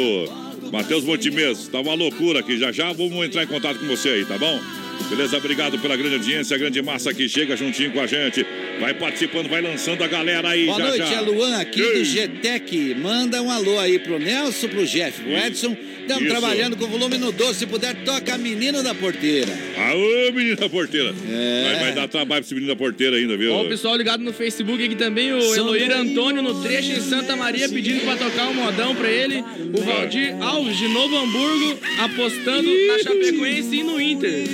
Matheus 0.73 1.05
Montemez, 1.05 1.69
tá 1.69 1.79
uma 1.79 1.95
loucura 1.95 2.41
aqui. 2.41 2.59
Já 2.59 2.73
já 2.73 2.93
vamos 2.93 3.25
entrar 3.25 3.45
em 3.45 3.47
contato 3.47 3.79
com 3.79 3.87
você 3.87 4.09
aí, 4.09 4.25
tá 4.25 4.37
bom? 4.37 4.61
Beleza? 5.09 5.37
Obrigado 5.39 5.79
pela 5.79 5.97
grande 5.97 6.17
audiência, 6.17 6.55
a 6.55 6.59
grande 6.59 6.83
massa 6.83 7.15
que 7.15 7.29
chega 7.29 7.57
juntinho 7.57 7.93
com 7.93 8.01
a 8.01 8.07
gente. 8.07 8.45
Vai 8.81 8.93
participando, 8.95 9.49
vai 9.49 9.63
lançando 9.63 10.03
a 10.03 10.07
galera 10.07 10.49
aí. 10.51 10.67
Boa 10.67 10.79
já, 10.79 10.89
noite, 10.89 11.11
já. 11.11 11.17
é 11.17 11.21
Luan 11.21 11.57
aqui 11.57 11.81
do 11.81 11.93
Ei. 11.93 12.05
GTEC. 12.05 12.95
Manda 12.97 13.41
um 13.41 13.51
alô 13.51 13.79
aí 13.79 13.99
pro 13.99 14.19
Nelson, 14.19 14.69
pro 14.69 14.85
Jeff, 14.85 15.21
pro 15.23 15.33
Edson. 15.33 15.77
Estamos 16.07 16.29
trabalhando 16.29 16.77
com 16.77 16.85
o 16.85 16.89
volume 16.89 17.19
no 17.19 17.33
12. 17.33 17.59
Se 17.59 17.67
puder, 17.67 17.95
toca 18.05 18.39
Menino 18.39 18.81
da 18.83 18.95
Porteira. 18.95 19.53
Aô, 19.77 20.33
menino 20.33 20.57
da 20.57 20.69
porteira. 20.69 21.13
É. 21.29 21.63
Vai, 21.65 21.81
vai 21.81 21.93
dar 21.95 22.07
trabalho 22.07 22.43
pra 22.43 22.47
esse 22.47 22.55
menino 22.55 22.73
da 22.73 22.77
porteira 22.77 23.17
ainda, 23.17 23.37
viu? 23.37 23.53
Ó, 23.53 23.65
o 23.65 23.69
pessoal 23.69 23.97
ligado 23.97 24.23
no 24.23 24.33
Facebook 24.33 24.85
aqui 24.85 24.95
também, 24.95 25.33
o 25.33 25.41
São 25.41 25.75
Eloir. 25.75 25.91
Antônio 25.91 26.43
no 26.43 26.63
trecho 26.63 26.93
em 26.93 27.01
Santa 27.01 27.35
Maria 27.35 27.69
pedindo 27.69 28.03
pra 28.03 28.17
tocar 28.17 28.49
um 28.49 28.55
modão 28.55 28.95
pra 28.95 29.11
ele. 29.11 29.43
O 29.75 29.81
Valdir 29.83 30.37
Alves 30.41 30.77
de 30.79 30.87
Novo 30.89 31.17
Hamburgo 31.17 31.77
apostando 31.99 32.69
na 32.87 32.99
Chapecoense 32.99 33.75
e 33.77 33.83
no 33.83 34.01
Inter. 34.01 34.45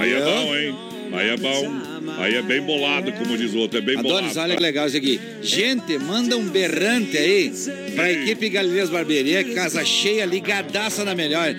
Aí 0.00 0.12
é 0.12 0.20
bom, 0.20 0.56
hein? 0.56 0.74
Aí 1.12 1.28
é 1.28 1.36
bom. 1.36 1.90
Aí 2.18 2.34
é 2.36 2.42
bem 2.42 2.60
bolado, 2.62 3.10
como 3.12 3.36
diz 3.36 3.52
o 3.54 3.58
outro. 3.58 3.78
É 3.78 3.80
bem 3.80 3.98
Adonis, 3.98 4.32
bolado. 4.32 4.40
olha 4.40 4.56
que 4.56 4.62
legal 4.62 4.86
isso 4.86 4.96
aqui. 4.96 5.20
Gente, 5.42 5.98
manda 5.98 6.36
um 6.36 6.46
berrante 6.48 7.16
aí 7.18 7.52
pra 7.94 8.10
equipe 8.12 8.48
Galileuas 8.48 8.90
Barbearia, 8.90 9.42
casa 9.54 9.84
cheia, 9.84 10.24
ligadaça 10.24 11.04
na 11.04 11.14
melhor. 11.14 11.54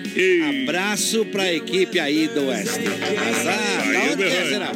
Abraço 0.62 1.24
pra 1.26 1.52
equipe 1.52 1.98
aí 2.00 2.28
do 2.28 2.46
Oeste. 2.46 2.80
Azar, 3.28 3.88
Aí 3.88 3.92
da 3.92 4.00
o 4.00 4.12
onde 4.12 4.16
que 4.24 4.36
é, 4.36 4.44
será? 4.48 4.72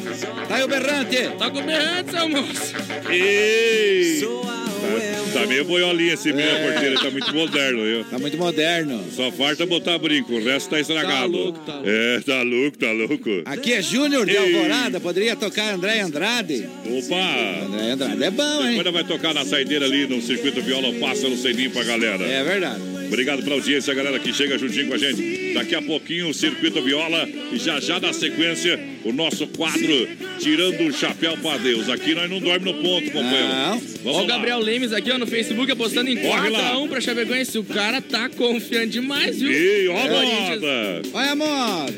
Tá 0.48 0.56
aí 0.56 0.62
o 0.64 0.68
berrante. 0.68 1.16
Tá 1.38 1.50
com 1.50 1.62
berrante, 1.62 2.10
seu 2.10 2.28
moço. 2.28 2.74
Ei! 3.10 4.65
Tá, 4.76 5.40
tá 5.40 5.46
meio 5.46 5.64
boiolinha 5.64 6.14
esse 6.14 6.32
menino 6.32 6.50
da 6.52 6.72
porteira, 6.72 7.00
tá 7.00 7.10
muito 7.10 7.34
moderno, 7.34 7.82
viu? 7.82 8.04
Tá 8.04 8.18
muito 8.18 8.36
moderno. 8.36 9.04
Só 9.14 9.30
falta 9.32 9.66
botar 9.66 9.98
brinco, 9.98 10.34
o 10.34 10.42
resto 10.44 10.70
tá 10.70 10.80
estragado. 10.80 11.14
Tá 11.16 11.26
louco, 11.26 11.58
tá 11.60 11.74
louco. 11.74 11.88
É, 11.88 12.20
tá 12.20 12.42
louco, 12.42 12.78
tá 12.78 12.92
louco. 12.92 13.42
Aqui 13.44 13.72
é 13.72 13.82
Júnior 13.82 14.26
de. 14.26 14.36
Alvorada, 14.36 15.00
poderia 15.00 15.34
tocar 15.36 15.74
André 15.74 16.00
Andrade. 16.00 16.68
Opa! 16.84 17.64
André 17.66 17.90
Andrade 17.92 18.22
é 18.22 18.30
bom, 18.30 18.64
hein? 18.66 18.76
Depois 18.76 18.94
vai 18.94 19.04
tocar 19.04 19.34
na 19.34 19.44
saideira 19.44 19.86
ali 19.86 20.06
no 20.06 20.20
circuito 20.22 20.60
viola, 20.62 20.92
passa 21.00 21.28
no 21.28 21.36
ceninho 21.36 21.70
pra 21.70 21.82
galera. 21.84 22.24
É 22.24 22.44
verdade. 22.44 22.95
Obrigado 23.06 23.42
pela 23.42 23.56
audiência, 23.56 23.94
galera 23.94 24.18
que 24.18 24.32
chega 24.32 24.58
juntinho 24.58 24.88
com 24.88 24.94
a 24.94 24.98
gente. 24.98 25.54
Daqui 25.54 25.74
a 25.74 25.82
pouquinho 25.82 26.28
o 26.28 26.34
Circuito 26.34 26.82
Viola 26.82 27.28
e 27.52 27.56
já 27.56 27.80
já 27.80 27.98
na 27.98 28.12
sequência 28.12 28.78
o 29.04 29.12
nosso 29.12 29.46
quadro 29.48 30.08
Tirando 30.38 30.88
o 30.88 30.92
Chapéu 30.92 31.36
pra 31.38 31.56
Deus. 31.56 31.88
Aqui 31.88 32.14
nós 32.14 32.28
não 32.30 32.40
dormimos 32.40 32.74
no 32.76 32.82
ponto, 32.82 33.10
companheiro. 33.10 33.48
Não. 33.48 33.78
Vamos 34.04 34.18
o 34.18 34.20
lá. 34.22 34.26
Gabriel 34.26 34.58
Lemes 34.58 34.92
aqui, 34.92 35.10
ó, 35.10 35.18
no 35.18 35.26
Facebook, 35.26 35.70
apostando 35.70 36.10
em 36.10 36.16
Corre 36.16 36.50
lá. 36.50 36.74
4x1 36.74 36.88
pra 36.88 37.00
Chapecoense. 37.00 37.58
O 37.58 37.64
cara 37.64 38.00
tá 38.00 38.28
confiante 38.28 38.92
demais, 38.92 39.40
viu? 39.40 39.50
Ei, 39.50 39.88
ó 39.88 39.96
a 39.96 40.08
moda! 40.08 41.02
Olha 41.12 41.30
a 41.30 41.36
moda. 41.36 41.94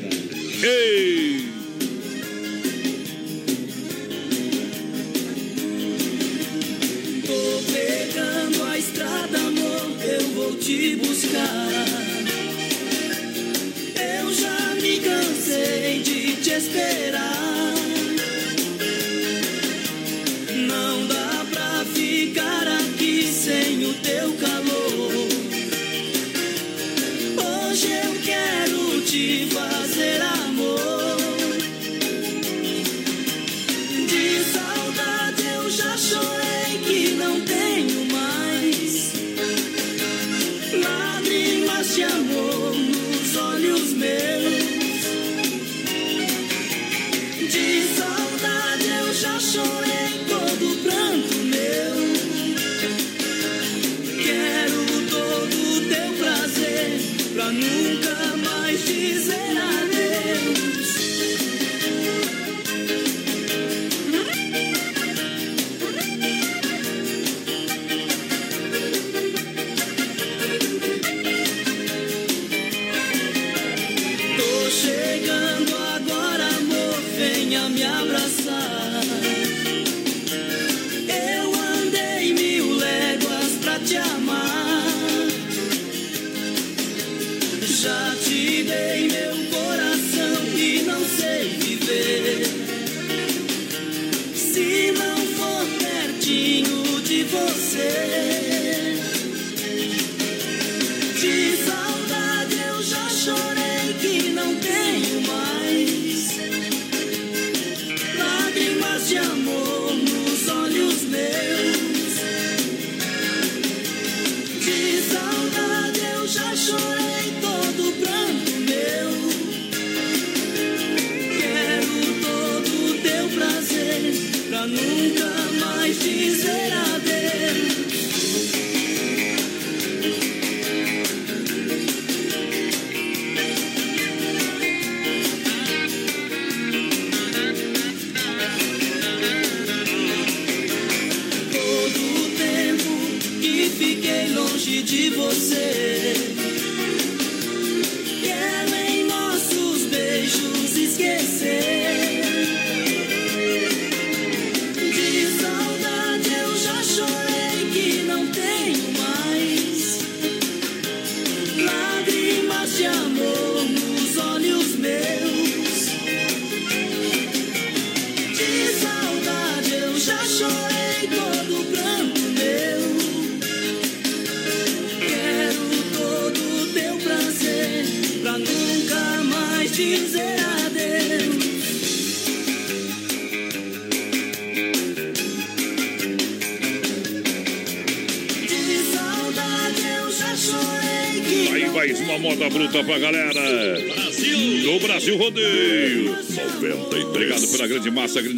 Ei! 0.63 1.48
Te 10.69 10.95
buscar. 10.97 11.67
Eu 13.95 14.31
já 14.31 14.75
me 14.75 14.99
cansei 14.99 15.99
de 16.03 16.35
te 16.35 16.51
esperar. 16.51 17.18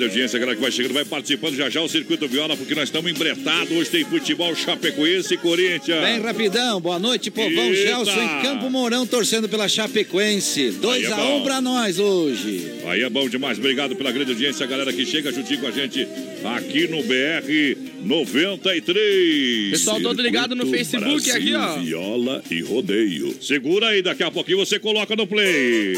Grande 0.02 0.06
audiência. 0.06 0.38
A 0.38 0.40
galera 0.40 0.56
que 0.56 0.62
vai 0.62 0.72
chegando, 0.72 0.94
vai 0.94 1.06
participando 1.06 1.56
já 1.56 1.70
já 1.70 1.82
o 1.82 1.88
Circuito 1.88 2.28
Viola, 2.28 2.58
porque 2.58 2.74
nós 2.74 2.86
estamos 2.86 3.12
embretados. 3.12 3.72
Hoje 3.72 3.90
tem 3.90 4.04
futebol 4.04 4.56
Chapecoense 4.56 5.34
e 5.36 5.38
Corinthians. 5.38 6.02
Bem 6.02 6.20
rapidão, 6.20 6.82
boa 6.82 6.98
noite, 6.98 7.30
povão. 7.30 7.52
Eita. 7.52 7.88
Gelson 7.88 8.22
em 8.22 8.42
Campo 8.42 8.70
Mourão 8.70 9.06
torcendo 9.06 9.48
pela 9.48 9.68
Chapecoense. 9.68 10.72
2 10.72 11.06
Aí 11.06 11.12
é 11.12 11.14
a 11.14 11.16
bom. 11.16 11.42
1 11.42 11.44
pra 11.44 11.62
nós 11.62 12.00
hoje. 12.00 12.72
Aí 12.86 13.02
é 13.02 13.10
bom 13.10 13.30
demais. 13.30 13.60
Obrigado 13.60 13.96
pela 13.96 14.12
grande 14.12 14.32
audiência, 14.32 14.64
a 14.66 14.68
galera 14.68 14.92
que 14.92 15.06
chega 15.06 15.32
juntinho 15.32 15.60
com 15.60 15.68
a 15.68 15.72
gente 15.72 16.08
aqui 16.44 16.88
no 16.88 17.04
BR 17.04 17.78
93. 18.04 19.72
Pessoal 19.72 20.02
todo 20.02 20.22
ligado 20.22 20.56
no 20.56 20.66
Facebook 20.68 21.32
aqui, 21.32 21.54
ó. 21.54 21.78
Viola 21.78 22.44
e 22.50 22.62
rodeio. 22.62 23.36
Segura 23.42 23.90
aí, 23.90 24.02
daqui 24.02 24.24
a 24.24 24.32
pouquinho 24.32 24.58
você 24.58 24.80
coloca 24.80 25.16
no 25.16 25.28
play. 25.28 25.94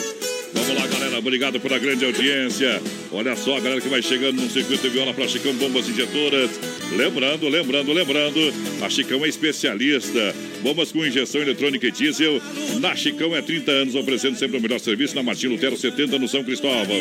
Vamos 0.53 0.75
lá, 0.75 0.87
galera. 0.87 1.17
Obrigado 1.17 1.59
pela 1.59 1.79
grande 1.79 2.05
audiência. 2.05 2.81
Olha 3.11 3.35
só, 3.35 3.57
a 3.57 3.59
galera 3.59 3.81
que 3.81 3.89
vai 3.89 4.01
chegando 4.01 4.41
no 4.41 4.49
circuito 4.49 4.83
de 4.83 4.89
viola 4.89 5.13
para 5.13 5.27
Chicão 5.27 5.53
Bombas 5.53 5.87
Injetoras. 5.89 6.51
Lembrando, 6.95 7.49
lembrando, 7.49 7.91
lembrando, 7.91 8.53
a 8.81 8.89
Chicão 8.89 9.25
é 9.25 9.29
especialista. 9.29 10.35
Bombas 10.63 10.93
com 10.93 11.05
injeção 11.05 11.41
eletrônica 11.41 11.85
e 11.85 11.91
diesel. 11.91 12.41
Na 12.79 12.95
Chicão 12.95 13.35
é 13.35 13.41
30 13.41 13.69
anos, 13.69 13.95
oferecendo 13.95 14.37
sempre 14.37 14.57
o 14.57 14.61
melhor 14.61 14.79
serviço. 14.79 15.13
Na 15.13 15.21
Martim 15.21 15.47
Lutero 15.47 15.75
70 15.75 16.17
no 16.17 16.27
São 16.27 16.41
Cristóvão. 16.41 16.97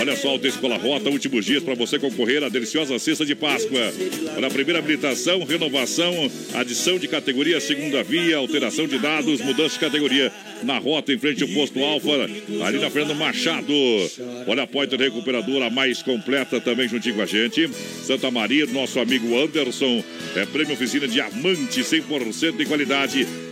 Olha 0.00 0.16
só, 0.16 0.30
Alta 0.30 0.48
Escola 0.48 0.78
Rota, 0.78 1.10
últimos 1.10 1.44
dias 1.44 1.62
para 1.62 1.74
você 1.74 1.98
concorrer 1.98 2.42
à 2.42 2.48
deliciosa 2.48 2.98
cesta 2.98 3.26
de 3.26 3.34
Páscoa. 3.34 3.92
Olha, 4.36 4.46
a 4.46 4.50
primeira 4.50 4.78
habilitação, 4.78 5.44
renovação, 5.44 6.30
adição 6.54 6.98
de 6.98 7.06
categoria, 7.06 7.60
segunda 7.60 8.02
via, 8.02 8.38
alteração 8.38 8.88
de 8.88 8.98
dados, 8.98 9.42
mudança 9.42 9.74
de 9.74 9.80
categoria. 9.80 10.32
Na 10.62 10.78
rota, 10.78 11.12
em 11.12 11.18
frente 11.18 11.42
ao 11.42 11.48
posto 11.50 11.84
Alfa, 11.84 12.24
ali 12.66 12.78
na 12.78 12.88
Fernando 12.88 13.18
Machado. 13.18 13.74
Olha 14.46 14.62
a 14.62 14.66
Pointer 14.66 14.98
Recuperadora 14.98 15.68
mais 15.68 16.02
completa 16.02 16.58
também 16.58 16.88
juntinho 16.88 17.16
com 17.16 17.22
a 17.22 17.26
gente. 17.26 17.68
Santa 18.02 18.30
Maria, 18.30 18.64
nosso 18.66 18.98
amigo 18.98 19.38
Anderson. 19.38 20.02
É 20.34 20.46
prêmio 20.46 20.72
oficina 20.72 21.06
Diamante, 21.06 21.80
100% 21.80 22.56
de 22.56 22.64
qualidade. 22.64 22.93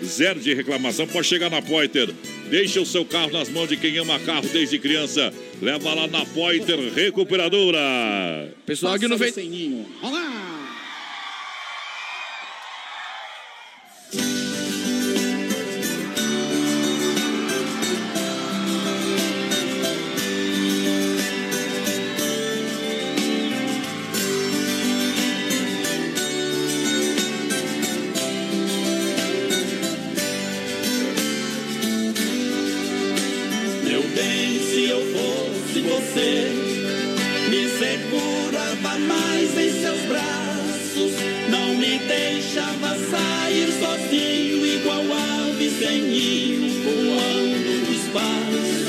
Zero 0.04 0.40
de 0.40 0.54
reclamação. 0.54 1.06
Pode 1.06 1.26
chegar 1.26 1.50
na 1.50 1.60
Pointer. 1.60 2.08
Deixa 2.48 2.80
o 2.80 2.86
seu 2.86 3.04
carro 3.04 3.32
nas 3.32 3.48
mãos 3.48 3.68
de 3.68 3.76
quem 3.76 3.96
ama 3.98 4.18
carro 4.20 4.48
desde 4.52 4.78
criança. 4.78 5.32
Leva 5.60 5.94
lá 5.94 6.06
na 6.06 6.24
Pointer 6.26 6.78
Recuperadora. 6.92 7.80
Pessoal 8.64 8.94
aqui 8.94 9.08
no 9.08 9.18
Passa 9.18 9.32
Facebook. 9.32 9.86
Olá! 10.02 10.51
Sozinho, 44.12 44.66
igual 44.66 45.00
ave 45.00 45.70
sem 45.70 46.02
ninho, 46.02 46.68
voando 46.84 47.86
no 47.86 47.92
espaço. 47.92 48.82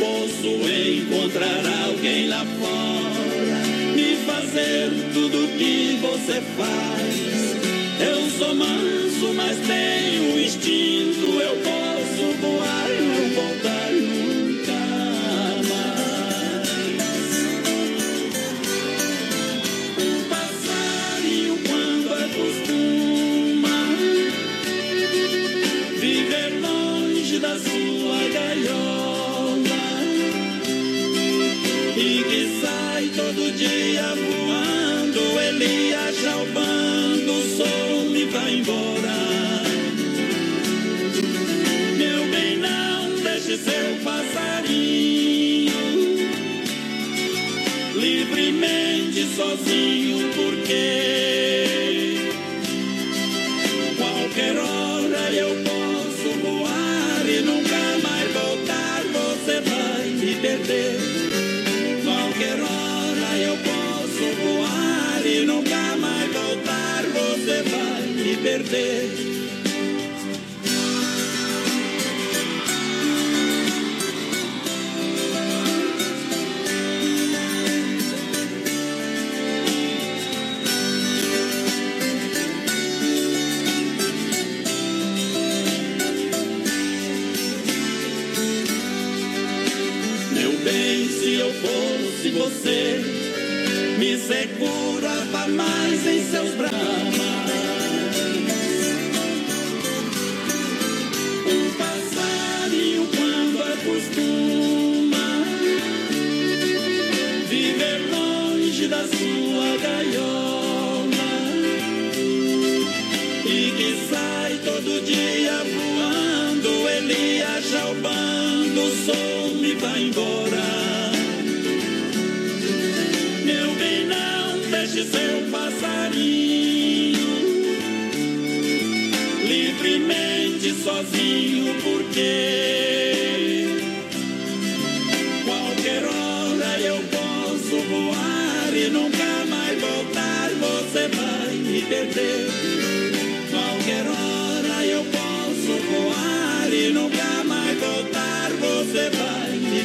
Posso 0.00 0.48
encontrar 0.68 1.84
alguém 1.86 2.28
lá 2.28 2.44
fora, 2.58 3.94
me 3.94 4.16
fazer 4.26 4.90
tudo 5.12 5.44
o 5.44 5.48
que 5.48 5.98
você 6.00 6.42
faz. 6.56 7.56
Eu 8.00 8.30
sou 8.30 8.54
manso, 8.54 9.34
mas 9.34 9.56
tenho 9.66 10.40
instinto, 10.40 11.40
eu 11.40 11.56
posso 11.56 12.32
voar 12.40 12.77
sozinho 49.48 50.30
porque 50.34 52.16
qualquer 53.96 54.56
hora 54.58 55.32
eu 55.32 55.56
posso 55.64 56.28
voar 56.42 57.22
e 57.26 57.40
nunca 57.40 57.80
mais 58.02 58.30
voltar. 58.32 59.02
Você 59.04 59.60
vai 59.60 60.08
me 60.08 60.34
perder. 60.36 60.98
Qualquer 62.04 62.60
hora 62.60 63.38
eu 63.38 63.56
posso 63.56 64.24
voar 64.42 65.22
e 65.24 65.46
nunca 65.46 65.96
mais 65.96 66.30
voltar. 66.32 67.04
Você 67.04 67.62
vai 67.70 68.02
me 68.02 68.36
perder. 68.36 69.27
Segurava 94.28 95.48
mais 95.48 96.06
em 96.06 96.22
seus 96.22 96.54
braços. 96.54 96.67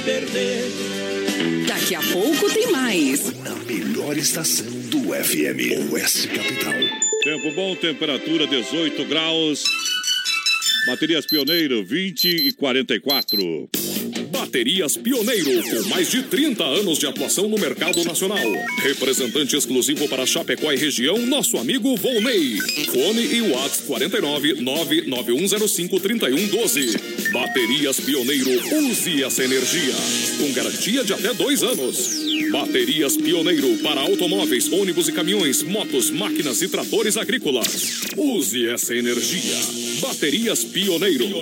Perder. 0.04 0.64
Daqui 1.68 1.96
a 1.96 2.02
pouco 2.02 2.50
tem 2.54 2.72
mais. 2.72 3.32
Na 3.40 3.56
melhor 3.56 4.18
estação 4.18 4.66
do 4.66 5.14
FM, 5.14 5.92
Oeste 5.92 6.28
Capital. 6.28 6.74
Tempo 7.24 7.52
bom, 7.56 7.76
temperatura 7.76 8.46
18 8.46 9.06
graus. 9.06 9.64
Baterias 10.86 11.26
Pioneiro 11.26 11.84
20 11.86 12.26
e 12.26 12.52
44. 12.52 13.70
Baterias 14.30 14.98
Pioneiro, 14.98 15.64
com 15.64 15.90
mais 15.90 16.12
de 16.12 16.24
30 16.24 16.64
anos 16.64 17.00
de 17.00 17.08
atuação 17.08 17.48
no 17.48 17.58
mercado 17.58 18.04
nacional. 18.04 18.46
Representante 18.82 19.56
exclusivo 19.56 20.08
para 20.10 20.26
Chapecó 20.26 20.72
e 20.74 20.76
região, 20.76 21.18
nosso 21.26 21.58
amigo 21.58 21.96
Volney. 21.96 22.58
Fone 22.92 23.36
e 23.36 23.42
WhatsApp 23.42 23.88
49 23.88 24.62
99105 24.62 26.00
3112. 26.00 27.23
Baterias 27.34 28.00
Pioneiro, 28.00 28.52
use 28.78 29.24
essa 29.24 29.44
energia. 29.44 29.96
Com 30.38 30.54
garantia 30.54 31.04
de 31.04 31.14
até 31.14 31.34
dois 31.34 31.64
anos. 31.64 32.22
Baterias 32.52 33.18
Pioneiro 33.18 33.76
para 33.80 34.02
automóveis, 34.02 34.72
ônibus 34.72 35.08
e 35.08 35.12
caminhões, 35.12 35.64
motos, 35.64 36.12
máquinas 36.12 36.62
e 36.62 36.70
tratores 36.70 37.18
agrícolas. 37.18 38.02
Use 38.16 38.70
essa 38.70 38.96
energia. 38.96 39.56
Baterias 40.00 40.64
Pioneiro. 40.64 41.42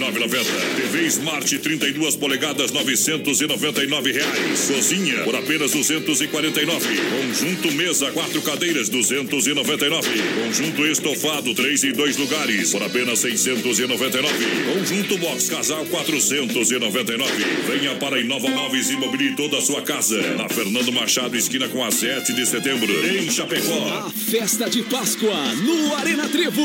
TV 0.01 1.05
Smart 1.07 1.59
32 1.59 2.15
polegadas 2.15 2.71
999 2.71 4.11
reais. 4.11 4.59
Sozinha 4.59 5.23
por 5.23 5.35
apenas 5.35 5.71
249. 5.71 6.87
Conjunto 7.21 7.71
mesa 7.73 8.11
quatro 8.11 8.41
cadeiras 8.41 8.89
299. 8.89 10.09
Conjunto 10.43 10.87
estofado 10.87 11.53
3 11.53 11.83
e 11.83 11.91
2 11.91 12.17
lugares 12.17 12.71
por 12.71 12.81
apenas 12.81 13.19
699. 13.19 14.27
Conjunto 14.73 15.17
box 15.19 15.49
casal 15.49 15.85
499. 15.85 17.31
Venha 17.67 17.95
para 17.95 18.19
Inova 18.19 18.49
Móveis 18.49 18.89
e 18.89 18.97
mobile 18.97 19.35
toda 19.35 19.59
a 19.59 19.61
sua 19.61 19.81
casa. 19.83 20.19
Na 20.35 20.49
Fernando 20.49 20.91
Machado 20.91 21.37
esquina 21.37 21.69
com 21.69 21.83
a 21.83 21.91
7 21.91 22.33
de 22.33 22.45
setembro 22.45 22.91
em 23.07 23.29
Chapecó. 23.29 24.07
A 24.07 24.09
festa 24.09 24.69
de 24.69 24.81
Páscoa 24.83 25.53
no 25.55 25.95
Arena 25.95 26.27
Trevo. 26.27 26.63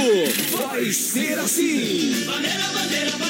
Vai 0.53 0.87
ser 0.93 1.39
assim. 1.39 2.25
Bandeira, 2.25 2.65
bandeira, 2.73 3.11
bandeira. 3.11 3.26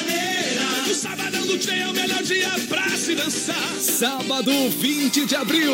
O 0.89 0.93
sabadão 0.93 1.45
do 1.45 1.57
Tchê 1.57 1.79
é 1.79 1.87
o 1.87 1.93
melhor 1.93 2.23
dia 2.23 2.49
pra 2.67 2.89
se 2.97 3.15
dançar. 3.15 3.75
Sábado 3.79 4.51
20 4.69 5.25
de 5.25 5.35
abril, 5.35 5.73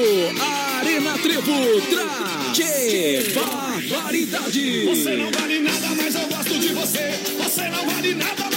Arena 0.80 1.18
Trevo 1.20 1.82
traz 1.90 2.58
Que 2.58 3.34
Barbaridade. 3.34 4.86
Você 4.86 5.16
não 5.16 5.32
vale 5.32 5.60
nada, 5.60 5.88
mas 5.96 6.16
eu 6.16 6.28
gosto 6.28 6.60
de 6.60 6.68
você. 6.70 7.20
Você 7.44 7.70
não 7.70 7.86
vale 7.90 8.16
nada, 8.16 8.53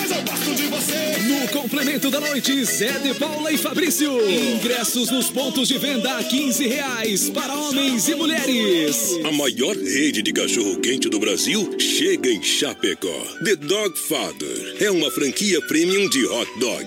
gosto 0.46 0.54
de 0.54 0.68
você. 0.68 1.16
No 1.26 1.48
complemento 1.48 2.10
da 2.10 2.20
noite, 2.20 2.64
Zé 2.64 2.92
de 3.00 3.14
Paula 3.14 3.50
e 3.50 3.58
Fabrício. 3.58 4.12
Ingressos 4.28 5.10
nos 5.10 5.28
pontos 5.28 5.66
de 5.66 5.78
venda 5.78 6.18
a 6.18 6.22
15 6.22 6.66
reais 6.68 7.30
para 7.30 7.54
homens 7.54 8.08
e 8.08 8.14
mulheres. 8.14 9.18
A 9.24 9.32
maior 9.32 9.76
rede 9.76 10.22
de 10.22 10.32
cachorro-quente 10.32 11.08
do 11.08 11.18
Brasil 11.18 11.74
chega 11.78 12.30
em 12.30 12.42
Chapecó. 12.42 13.22
The 13.44 13.56
Dog 13.56 13.98
Father 13.98 14.76
é 14.80 14.90
uma 14.90 15.10
franquia 15.10 15.60
premium 15.62 16.08
de 16.08 16.24
hot 16.26 16.50
dog. 16.60 16.86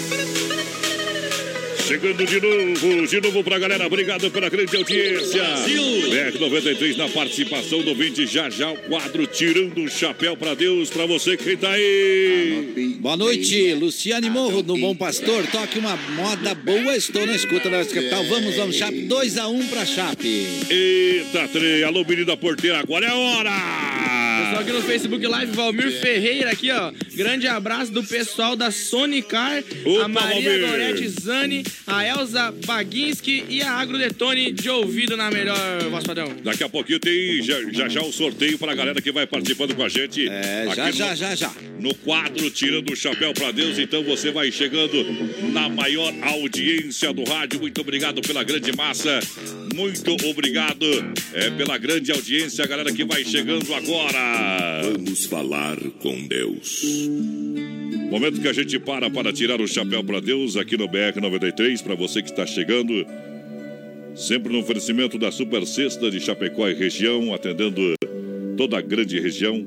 Chegando 1.91 2.25
de 2.25 2.39
novo, 2.39 3.05
de 3.05 3.19
novo 3.19 3.43
pra 3.43 3.59
galera. 3.59 3.85
Obrigado 3.85 4.31
pela 4.31 4.47
grande 4.47 4.77
audiência. 4.77 5.43
BR 5.43 6.39
93 6.39 6.95
na 6.95 7.09
participação 7.09 7.81
do 7.81 7.93
20 7.93 8.25
já 8.27 8.49
já 8.49 8.71
o 8.71 8.77
quadro 8.77 9.27
Tirando 9.27 9.83
o 9.83 9.89
Chapéu 9.89 10.37
pra 10.37 10.53
Deus, 10.53 10.89
pra 10.89 11.05
você 11.05 11.35
que 11.35 11.57
tá 11.57 11.69
aí. 11.71 12.95
Boa 12.97 13.17
noite, 13.17 13.73
Luciane 13.73 14.29
Morro 14.29 14.63
do 14.63 14.77
Bom 14.77 14.95
Pastor. 14.95 15.45
Toque 15.47 15.79
uma 15.79 15.97
moda 15.97 16.55
boa, 16.55 16.95
estou 16.95 17.25
na 17.25 17.35
escuta 17.35 17.69
da 17.69 17.79
Oeste 17.79 17.93
Capital. 17.93 18.23
Vamos, 18.23 18.55
vamos, 18.55 18.77
Chape. 18.77 19.07
2x1 19.09 19.67
pra 19.67 19.85
Chape. 19.85 20.47
Eita, 20.69 21.45
trem. 21.49 21.83
Alô, 21.83 22.05
menino 22.05 22.25
da 22.25 22.37
porteira, 22.37 22.79
agora 22.79 23.05
é 23.05 23.09
a 23.09 23.15
hora. 23.15 23.51
Pessoal 24.45 24.61
aqui 24.61 24.71
no 24.71 24.81
Facebook 24.81 25.27
Live, 25.27 25.51
Valmir 25.51 25.91
Ferreira 25.99 26.51
aqui, 26.51 26.71
ó. 26.71 26.93
Grande 27.23 27.47
abraço 27.47 27.91
do 27.91 28.03
pessoal 28.03 28.55
da 28.55 28.71
Sonicar, 28.71 29.63
Opa, 29.85 30.05
a 30.05 30.07
Maria 30.07 30.49
Valmir. 30.49 30.69
Gorete 30.69 31.07
Zani, 31.07 31.63
a 31.85 32.03
Elza 32.03 32.51
Baginski 32.65 33.45
e 33.47 33.61
a 33.61 33.73
Agrodetone 33.73 34.51
de 34.51 34.69
ouvido 34.69 35.15
na 35.15 35.29
melhor 35.29 35.57
voz 35.89 36.03
padrão. 36.03 36.35
Daqui 36.43 36.63
a 36.63 36.69
pouquinho 36.69 36.99
tem 36.99 37.41
já 37.43 37.61
já, 37.71 37.87
já 37.87 38.01
o 38.01 38.11
sorteio 38.11 38.57
pra 38.57 38.73
galera 38.73 38.99
que 39.01 39.11
vai 39.11 39.27
participando 39.27 39.75
com 39.75 39.83
a 39.83 39.89
gente. 39.89 40.27
É, 40.27 40.65
já, 40.75 40.91
já, 40.91 41.15
já, 41.15 41.35
já. 41.35 41.51
No 41.79 41.93
quadro 41.93 42.49
Tirando 42.49 42.91
o 42.91 42.95
Chapéu 42.95 43.33
pra 43.33 43.51
Deus. 43.51 43.77
Então 43.77 44.03
você 44.03 44.31
vai 44.31 44.51
chegando 44.51 45.05
na 45.51 45.69
maior 45.69 46.13
audiência 46.23 47.13
do 47.13 47.23
rádio. 47.23 47.59
Muito 47.59 47.81
obrigado 47.81 48.21
pela 48.21 48.43
grande 48.43 48.75
massa. 48.75 49.19
Muito 49.73 50.11
obrigado 50.27 50.85
é, 51.33 51.49
pela 51.51 51.77
grande 51.77 52.11
audiência, 52.11 52.65
galera 52.67 52.91
que 52.91 53.05
vai 53.05 53.23
chegando 53.23 53.73
agora. 53.73 54.81
Vamos 54.83 55.25
falar 55.25 55.77
com 55.99 56.27
Deus. 56.27 57.09
Momento 58.11 58.41
que 58.41 58.47
a 58.47 58.53
gente 58.53 58.77
para 58.77 59.09
para 59.09 59.31
tirar 59.31 59.61
o 59.61 59.67
chapéu 59.67 60.03
para 60.03 60.19
Deus 60.19 60.57
aqui 60.57 60.75
no 60.75 60.87
BR 60.87 61.21
93 61.21 61.81
para 61.81 61.95
você 61.95 62.21
que 62.21 62.29
está 62.29 62.45
chegando. 62.45 63.05
Sempre 64.13 64.51
no 64.51 64.59
oferecimento 64.59 65.17
da 65.17 65.31
Super 65.31 65.65
Sexta 65.65 66.11
de 66.11 66.19
Chapecó 66.19 66.67
e 66.67 66.73
região, 66.73 67.33
atendendo 67.33 67.93
toda 68.57 68.77
a 68.77 68.81
grande 68.81 69.17
região. 69.19 69.65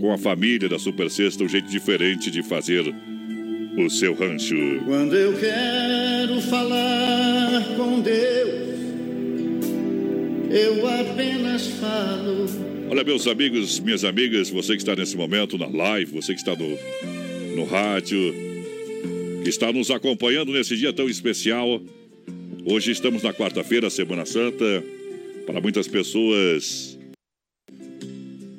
Com 0.00 0.10
a 0.10 0.16
família 0.16 0.68
da 0.68 0.78
Super 0.78 1.10
Sexta, 1.10 1.44
um 1.44 1.48
jeito 1.48 1.68
diferente 1.68 2.30
de 2.30 2.42
fazer 2.42 2.82
o 3.76 3.90
seu 3.90 4.14
rancho. 4.14 4.56
Quando 4.86 5.14
eu 5.14 5.34
quero 5.38 6.40
falar 6.40 7.62
com 7.76 8.00
Deus, 8.00 8.31
eu 10.52 10.86
apenas 10.86 11.66
falo. 11.66 12.46
Olha, 12.90 13.02
meus 13.02 13.26
amigos, 13.26 13.80
minhas 13.80 14.04
amigas, 14.04 14.50
você 14.50 14.74
que 14.74 14.82
está 14.82 14.94
nesse 14.94 15.16
momento 15.16 15.56
na 15.56 15.66
live, 15.66 16.12
você 16.12 16.34
que 16.34 16.40
está 16.40 16.54
no, 16.54 16.68
no 17.56 17.64
rádio, 17.64 18.34
que 19.42 19.48
está 19.48 19.72
nos 19.72 19.90
acompanhando 19.90 20.52
nesse 20.52 20.76
dia 20.76 20.92
tão 20.92 21.08
especial. 21.08 21.80
Hoje 22.66 22.90
estamos 22.90 23.22
na 23.22 23.32
quarta-feira, 23.32 23.88
Semana 23.88 24.26
Santa. 24.26 24.84
Para 25.46 25.60
muitas 25.60 25.88
pessoas 25.88 26.98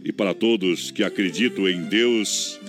e 0.04 0.12
para 0.12 0.34
todos 0.34 0.89
que 0.89 1.04
acreditam 1.04 1.70
em 1.70 1.84
Deus, 1.84 2.60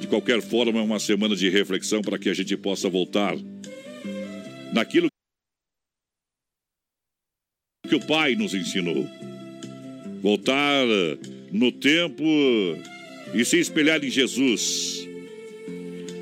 de 0.00 0.06
qualquer 0.08 0.42
forma, 0.42 0.80
é 0.80 0.82
uma 0.82 0.98
semana 0.98 1.36
de 1.36 1.48
reflexão 1.48 2.02
para 2.02 2.18
que 2.18 2.28
a 2.28 2.34
gente 2.34 2.56
possa 2.56 2.88
voltar 2.88 3.36
naquilo 4.74 5.09
que 7.90 7.96
o 7.96 8.00
Pai 8.00 8.36
nos 8.36 8.54
ensinou. 8.54 9.04
Voltar 10.22 10.86
no 11.50 11.72
tempo 11.72 12.22
e 13.34 13.44
se 13.44 13.58
espelhar 13.58 14.04
em 14.04 14.08
Jesus, 14.08 15.08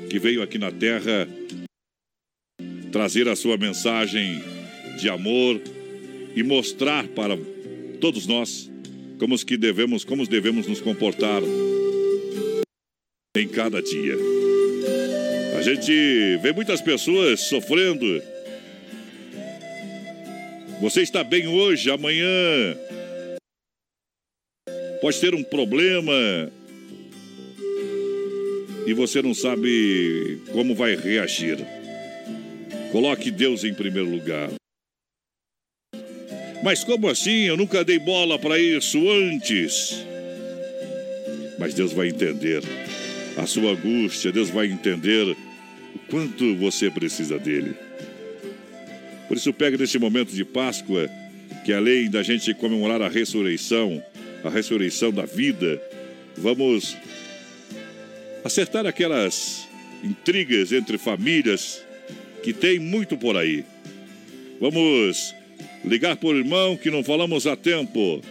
que 0.09 0.17
veio 0.17 0.41
aqui 0.41 0.57
na 0.57 0.71
terra 0.71 1.27
trazer 2.91 3.27
a 3.27 3.35
sua 3.35 3.55
mensagem 3.55 4.41
de 4.99 5.07
amor 5.09 5.61
e 6.35 6.41
mostrar 6.41 7.07
para 7.09 7.37
todos 8.01 8.25
nós 8.25 8.67
como 9.19 9.37
que 9.45 9.55
devemos, 9.55 10.03
como 10.03 10.25
devemos 10.25 10.65
nos 10.65 10.81
comportar 10.81 11.43
em 13.37 13.47
cada 13.47 13.79
dia. 13.79 14.15
A 15.55 15.61
gente 15.61 16.37
vê 16.41 16.51
muitas 16.51 16.81
pessoas 16.81 17.41
sofrendo. 17.41 18.38
Você 20.79 21.01
está 21.01 21.25
bem 21.25 21.45
hoje, 21.45 21.91
amanhã 21.91 22.77
pode 25.01 25.19
ter 25.19 25.33
um 25.35 25.43
problema 25.43 26.13
e 28.85 28.93
você 28.93 29.21
não 29.21 29.33
sabe 29.33 30.39
como 30.53 30.73
vai 30.73 30.95
reagir. 30.95 31.57
Coloque 32.93 33.29
Deus 33.29 33.65
em 33.65 33.73
primeiro 33.73 34.09
lugar. 34.09 34.49
Mas 36.63 36.83
como 36.83 37.09
assim? 37.09 37.43
Eu 37.43 37.57
nunca 37.57 37.83
dei 37.83 37.99
bola 37.99 38.39
para 38.39 38.57
isso 38.57 39.09
antes. 39.09 40.05
Mas 41.59 41.73
Deus 41.73 41.91
vai 41.91 42.07
entender 42.07 42.63
a 43.37 43.45
sua 43.45 43.71
angústia, 43.71 44.31
Deus 44.31 44.49
vai 44.49 44.67
entender 44.67 45.35
o 45.95 45.99
quanto 46.09 46.55
você 46.55 46.89
precisa 46.89 47.37
dele. 47.37 47.88
Por 49.29 49.37
isso, 49.37 49.53
pega 49.53 49.77
nesse 49.77 49.99
momento 49.99 50.33
de 50.33 50.43
Páscoa, 50.43 51.07
que 51.63 51.71
além 51.71 52.09
da 52.09 52.23
gente 52.23 52.51
comemorar 52.55 52.99
a 52.99 53.07
ressurreição, 53.07 54.03
a 54.43 54.49
ressurreição 54.49 55.11
da 55.11 55.23
vida, 55.23 55.79
vamos 56.35 56.97
acertar 58.43 58.87
aquelas 58.87 59.67
intrigas 60.03 60.71
entre 60.71 60.97
famílias 60.97 61.85
que 62.41 62.51
tem 62.51 62.79
muito 62.79 63.15
por 63.15 63.37
aí. 63.37 63.63
Vamos 64.59 65.35
ligar 65.85 66.17
por 66.17 66.35
irmão 66.35 66.75
que 66.75 66.89
não 66.89 67.03
falamos 67.03 67.45
há 67.45 67.55
tempo. 67.55 68.21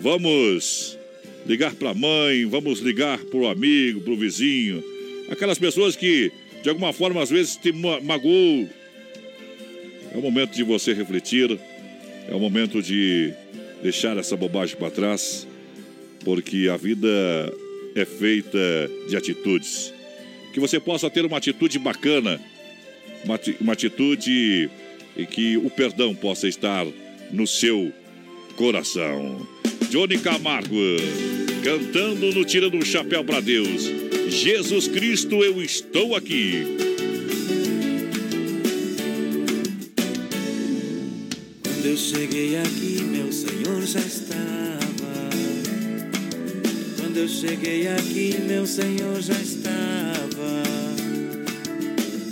Vamos 0.00 0.96
ligar 1.46 1.74
para 1.74 1.90
a 1.90 1.94
mãe, 1.94 2.44
vamos 2.44 2.78
ligar 2.78 3.18
para 3.18 3.40
o 3.40 3.48
amigo, 3.48 4.02
para 4.02 4.12
o 4.12 4.16
vizinho. 4.16 4.84
Aquelas 5.28 5.58
pessoas 5.58 5.96
que, 5.96 6.30
de 6.62 6.68
alguma 6.68 6.92
forma, 6.92 7.20
às 7.20 7.30
vezes 7.30 7.56
te 7.56 7.72
ma 7.72 8.00
magoou. 8.00 8.68
É 10.14 10.16
o 10.16 10.22
momento 10.22 10.52
de 10.52 10.62
você 10.62 10.92
refletir, 10.94 11.58
é 12.28 12.34
o 12.34 12.38
momento 12.38 12.80
de 12.80 13.32
deixar 13.82 14.16
essa 14.16 14.36
bobagem 14.36 14.76
para 14.76 14.90
trás, 14.90 15.46
porque 16.24 16.68
a 16.72 16.76
vida 16.76 17.08
é 17.96 18.04
feita 18.04 18.58
de 19.08 19.16
atitudes. 19.16 19.92
Que 20.52 20.60
você 20.60 20.78
possa 20.78 21.10
ter 21.10 21.24
uma 21.26 21.36
atitude 21.38 21.78
bacana, 21.80 22.40
uma, 23.24 23.34
ati- 23.34 23.56
uma 23.60 23.72
atitude 23.72 24.70
e 25.16 25.26
que 25.26 25.56
o 25.56 25.68
perdão 25.68 26.14
possa 26.14 26.46
estar 26.46 26.86
no 27.32 27.46
seu 27.46 27.92
coração. 28.56 29.46
Johnny 29.90 30.18
Camargo, 30.18 30.76
cantando 31.64 32.32
no 32.32 32.44
Tirando 32.44 32.78
o 32.78 32.86
Chapéu 32.86 33.24
para 33.24 33.40
Deus. 33.40 33.90
Jesus 34.28 34.86
Cristo, 34.86 35.42
eu 35.42 35.60
estou 35.60 36.14
aqui. 36.14 36.62
Eu 41.94 41.98
cheguei 41.98 42.56
aqui, 42.56 43.04
meu 43.04 43.32
Senhor 43.32 43.80
já 43.86 44.00
estava. 44.00 45.30
Quando 46.98 47.18
eu 47.18 47.28
cheguei 47.28 47.86
aqui, 47.86 48.36
meu 48.48 48.66
Senhor 48.66 49.22
já 49.22 49.34
estava. 49.34 50.64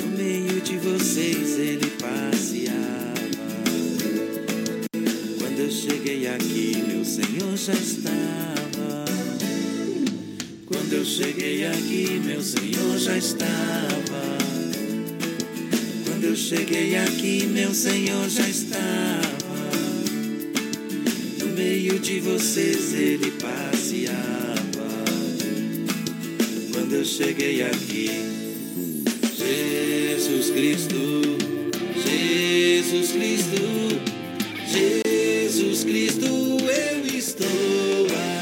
No 0.00 0.18
meio 0.18 0.60
de 0.62 0.76
vocês 0.78 1.60
ele 1.60 1.86
passeava. 2.00 2.74
Quando 5.38 5.60
eu 5.60 5.70
cheguei 5.70 6.26
aqui, 6.26 6.82
meu 6.88 7.04
Senhor 7.04 7.56
já 7.56 7.74
estava. 7.74 9.04
Quando 10.66 10.92
eu 10.92 11.04
cheguei 11.04 11.66
aqui, 11.68 12.20
meu 12.24 12.42
Senhor 12.42 12.98
já 12.98 13.16
estava. 13.16 14.38
Quando 16.04 16.24
eu 16.24 16.34
cheguei 16.34 16.96
aqui, 16.96 17.46
meu 17.46 17.72
Senhor 17.72 18.28
já 18.28 18.48
estava. 18.48 19.31
Meio 21.92 22.02
de 22.02 22.20
vocês 22.20 22.94
ele 22.94 23.32
passeava. 23.32 24.16
Quando 26.72 26.94
eu 26.94 27.04
cheguei 27.04 27.62
aqui, 27.62 28.08
Jesus 29.36 30.50
Cristo, 30.52 30.94
Jesus 32.02 33.12
Cristo, 33.12 33.62
Jesus 34.66 35.84
Cristo, 35.84 36.24
eu 36.24 37.06
estou 37.14 38.06
aqui. 38.06 38.41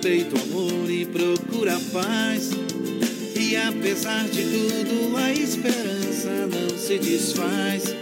respeito, 0.00 0.34
amor 0.40 0.90
e 0.90 1.04
procura 1.04 1.78
paz. 1.92 2.50
E 3.38 3.54
apesar 3.54 4.26
de 4.28 4.42
tudo, 4.44 5.16
a 5.16 5.30
esperança 5.30 6.48
não 6.50 6.78
se 6.78 6.98
desfaz. 6.98 7.94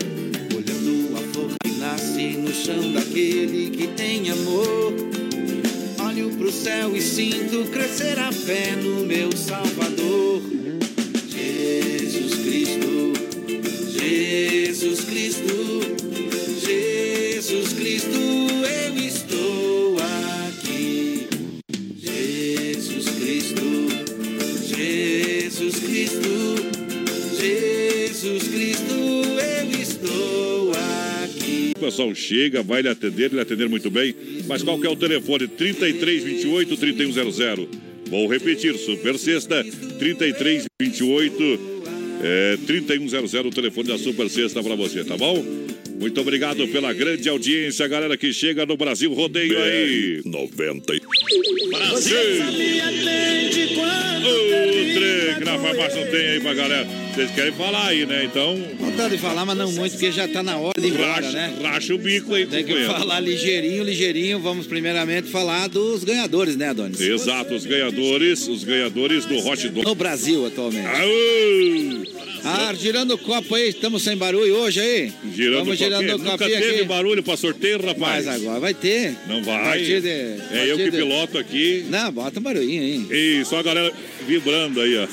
Olhando 0.55 1.17
a 1.17 1.33
flor 1.33 1.51
que 1.61 1.73
nasce 1.73 2.37
no 2.37 2.53
chão 2.55 2.93
daquele 2.93 3.71
que 3.71 3.89
tem 3.89 4.31
amor. 4.31 4.95
Olho 6.07 6.31
pro 6.37 6.53
céu 6.53 6.97
e 6.97 7.03
sinto 7.03 7.69
crescer 7.73 8.17
a 8.21 8.31
fé 8.31 8.77
no 8.77 9.05
meu 9.05 9.33
chega, 32.29 32.63
vai 32.63 32.83
lhe 32.83 32.89
atender, 32.89 33.33
lhe 33.33 33.41
atender 33.41 33.69
muito 33.69 33.91
bem. 33.91 34.15
Mas 34.47 34.63
qual 34.63 34.79
que 34.79 34.87
é 34.87 34.91
o 34.91 34.97
telefone? 34.97 35.49
3328 35.49 36.77
3100. 36.77 37.69
Vou 38.09 38.27
repetir, 38.27 38.77
Super 38.79 39.19
Sexta, 39.19 39.63
3328 39.99 41.79
é, 42.23 42.59
3100, 42.67 43.47
o 43.47 43.51
telefone 43.51 43.89
da 43.89 43.99
Super 43.99 44.29
Sexta 44.29 44.63
para 44.63 44.75
você, 44.75 45.05
tá 45.05 45.17
bom? 45.17 45.68
Muito 45.99 46.21
obrigado 46.21 46.67
pela 46.69 46.93
grande 46.93 47.29
audiência, 47.29 47.87
galera 47.89 48.17
que 48.17 48.33
chega 48.33 48.65
no 48.65 48.77
Brasil 48.77 49.13
Rodeio 49.13 49.59
aí. 49.61 50.23
90. 50.25 50.95
Você 51.91 52.39
sabia, 52.39 52.85
trem, 52.85 53.49
de 53.51 53.75
quando 53.75 54.29
O 54.29 54.95
trem 54.95 55.45
na 55.45 55.59
farmácia 55.59 56.05
não 56.05 56.11
tem 56.11 56.27
aí 56.29 56.41
pra 56.41 56.55
galera. 56.55 56.87
Vocês 57.15 57.31
querem 57.33 57.53
falar 57.53 57.89
aí, 57.89 58.07
né? 58.07 58.25
Então. 58.25 58.57
Vontade 58.79 59.17
de 59.17 59.21
falar, 59.21 59.45
mas 59.45 59.57
não 59.59 59.73
muito, 59.73 59.93
porque 59.93 60.13
já 60.13 60.29
tá 60.29 60.41
na 60.41 60.57
hora 60.57 60.81
de 60.81 60.87
ir 60.87 60.91
embora, 60.93 61.15
Racha, 61.15 61.33
né? 61.33 61.59
racha 61.63 61.95
o 61.95 61.99
bico 61.99 62.33
aí, 62.33 62.47
Tem 62.47 62.65
que 62.65 62.85
falar 62.85 63.19
ligeirinho, 63.19 63.83
ligeirinho. 63.83 64.39
Vamos 64.39 64.69
primeiramente 64.69 65.29
falar 65.29 65.69
dos 65.69 66.05
ganhadores, 66.05 66.57
né, 66.57 66.69
Adonis? 66.69 67.01
Exato, 67.01 67.55
os 67.55 67.67
ganhadores, 67.67 68.47
os 68.47 68.63
ganhadores 68.63 69.25
do 69.25 69.37
Hot 69.39 69.69
Dog. 69.69 69.85
No 69.85 69.95
Brasil, 69.97 70.47
atualmente. 70.47 70.87
Aô! 70.87 72.18
Ah, 72.45 72.73
girando 72.75 73.15
o 73.15 73.19
copo 73.19 73.55
aí, 73.55 73.69
estamos 73.69 74.03
sem 74.03 74.17
barulho 74.17 74.55
hoje 74.57 74.81
aí? 74.81 75.13
Girando 75.35 75.73
Estamos 75.73 75.75
o 75.75 75.77
girando 75.77 76.15
o 76.15 76.19
Nunca 76.19 76.31
copinho 76.39 76.59
teve 76.61 76.75
aqui. 76.77 76.85
barulho 76.85 77.23
pra 77.23 77.37
sorteio, 77.37 77.81
rapaz. 77.85 78.27
Mas 78.27 78.29
agora 78.43 78.61
vai 78.61 78.75
ter. 78.75 79.17
Não 79.29 79.43
vai. 79.43 79.83
de- 79.83 80.09
é 80.09 80.65
eu 80.67 80.77
que 80.77 80.85
de- 80.91 80.97
piloto 80.97 81.37
aqui. 81.39 81.85
Não, 81.89 82.11
bota 82.13 82.39
um 82.41 82.43
barulhinho 82.43 82.83
aí. 83.11 83.41
E 83.41 83.45
só 83.45 83.59
a 83.59 83.63
galera 83.63 83.93
vibrando 84.27 84.81
aí, 84.81 84.97
ó. 84.97 85.07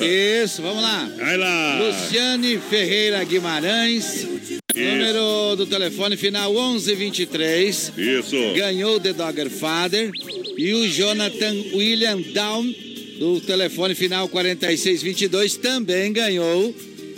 Isso, 0.43 0.61
vamos 0.61 0.81
lá. 0.81 1.09
Vai 1.17 1.37
lá. 1.37 1.79
Luciane 1.81 2.59
Ferreira 2.69 3.23
Guimarães. 3.23 4.27
Número 4.75 5.55
do 5.55 5.65
telefone 5.65 6.17
final 6.17 6.51
1123. 6.53 7.91
Isso. 7.97 8.35
Ganhou 8.55 8.99
The 8.99 9.13
Dogger 9.13 9.49
Father. 9.49 10.11
E 10.57 10.73
o 10.73 10.87
Jonathan 10.87 11.53
William 11.73 12.19
Down, 12.33 12.73
do 13.19 13.39
telefone 13.41 13.93
final 13.95 14.27
4622, 14.29 15.57
também 15.57 16.11
ganhou. 16.13 16.73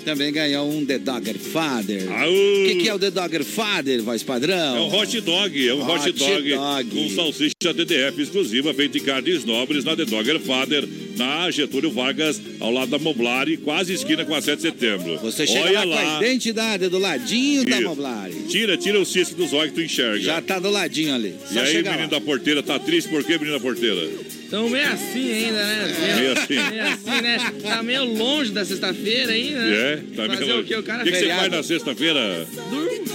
Também 0.08 0.32
ganhou 0.32 0.72
um 0.72 0.86
The 0.86 0.99
Dogger 0.99 1.38
Father. 1.38 2.03
O 2.10 2.66
que, 2.66 2.76
que 2.76 2.88
é 2.88 2.93
o 2.93 2.97
The 2.97 3.12
Dogger 3.12 3.43
Father, 3.43 4.01
voz 4.01 4.24
padrão? 4.24 4.78
É 4.78 4.80
um 4.80 4.95
hot 4.95 5.20
dog, 5.20 5.68
é 5.68 5.74
um 5.74 5.82
hot, 5.86 6.10
Hot 6.10 6.12
dog, 6.14 6.49
dog. 6.49 6.89
com 6.91 7.10
salsicha 7.14 7.74
DDF 7.74 8.22
exclusiva, 8.22 8.74
feita 8.74 8.97
em 8.99 9.01
carnes 9.01 9.43
nobres 9.43 9.84
na 9.84 9.97
The 9.97 10.05
Dogger 10.05 10.39
Father, 10.39 10.88
na 11.18 11.51
Getúlio 11.51 11.91
Vargas, 11.91 12.39
ao 12.62 12.72
lado 12.72 12.89
da 12.89 12.97
Moblari, 12.97 13.58
quase 13.58 13.91
esquina 13.91 14.24
com 14.24 14.34
a 14.34 14.41
7 14.41 14.55
de 14.55 14.62
setembro. 14.62 15.18
Você 15.18 15.45
chega 15.45 15.66
Olha 15.66 15.84
lá, 15.84 16.01
com 16.01 16.10
a 16.10 16.18
identidade 16.26 16.88
do 16.88 16.97
ladinho 16.99 17.66
da 17.66 17.78
Isso. 17.78 17.89
Moblari. 17.89 18.34
Tira, 18.47 18.78
tira 18.78 19.01
o 19.01 19.05
cisco 19.05 19.36
dos 19.36 19.51
olhos 19.51 19.74
que 19.74 19.82
tu 19.82 19.86
enxerga. 19.86 20.20
Já 20.22 20.41
tá 20.41 20.58
do 20.58 20.70
ladinho 20.70 21.14
ali. 21.14 21.36
E 21.51 21.53
Só 21.53 21.60
aí, 21.60 21.68
chegar 21.74 21.91
menino 21.97 22.14
lá. 22.14 22.18
da 22.18 22.26
porteira, 22.26 22.64
tá 22.64 22.80
triste 22.80 23.10
por 23.10 23.26
quê, 23.26 23.34
menino 23.38 23.58
da 23.58 23.60
porteira? 23.60 24.08
Então 24.47 24.69
meio 24.69 24.87
assim 24.87 25.31
ainda, 25.33 25.61
né? 25.65 25.95
Meio 26.15 26.31
assim. 26.33 26.69
Meio 26.71 26.83
assim, 26.83 27.21
né? 27.21 27.37
Tá 27.63 27.83
meio 27.83 28.05
longe 28.05 28.51
da 28.51 28.63
sexta-feira 28.63 29.33
ainda, 29.33 29.59
né? 29.59 29.75
É? 29.93 29.97
Tá 30.15 30.25
Fazer 30.27 30.45
meio- 30.45 30.59
o 30.61 30.63
quê? 30.63 30.75
O 30.77 30.83
cara 30.83 31.03
que, 31.03 31.11
que 31.11 31.17
você 31.17 31.27
faz 31.27 31.51
na 31.51 31.63
sexta-feira? 31.63 32.47
Durmo. 32.69 33.05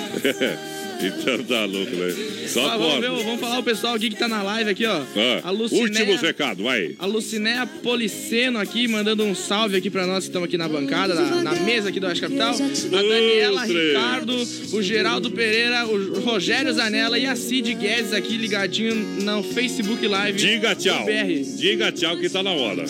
então 1.19 1.45
tá 1.45 1.65
louco, 1.65 1.95
né? 1.95 2.15
Só 2.49 2.63
Ó, 2.63 2.79
vamos, 2.79 3.01
ver, 3.01 3.11
vamos 3.11 3.41
falar 3.41 3.59
o 3.59 3.63
pessoal 3.63 3.95
aqui 3.95 4.11
que 4.11 4.17
tá 4.17 4.29
na 4.29 4.43
live 4.43 4.71
aqui, 4.71 4.87
ó. 4.87 5.03
Ah, 5.17 5.41
A 5.45 5.51
últimos 5.53 6.21
recados, 6.21 6.63
vai. 6.63 6.95
A 6.99 7.07
Lucinéia 7.07 7.67
Policeno 7.67 8.59
aqui, 8.59 8.87
mandando 8.89 9.25
um 9.25 9.35
salve 9.35 9.77
aqui 9.77 9.91
pra 9.91 10.07
nós 10.07 10.25
que 10.25 10.31
estamos 10.31 10.49
aqui 10.49 10.59
na 10.59 10.69
bancada, 10.69 11.15
na, 11.15 11.43
na 11.43 11.55
mesa 11.57 11.89
aqui 11.89 11.99
do 11.99 12.07
Oeste 12.07 12.23
Capital. 12.23 12.55
A 12.55 13.03
Daniela. 13.03 13.65
Ricardo, 13.65 14.35
o 14.73 14.83
Geraldo 14.83 15.31
Pereira, 15.31 15.87
o 15.87 16.21
Rogério 16.21 16.73
Zanella 16.73 17.19
e 17.19 17.27
a 17.27 17.37
Cid 17.37 17.75
Guedes 17.75 18.13
aqui 18.13 18.37
ligadinho 18.37 18.95
no 18.95 19.43
Facebook 19.43 20.07
Live. 20.07 20.39
Diga 20.39 20.75
tchau. 20.75 21.05
BR. 21.05 21.57
Diga 21.57 21.93
tchau 21.93 22.17
que 22.17 22.29
tá 22.29 22.43
na 22.43 22.51
hora. 22.53 22.85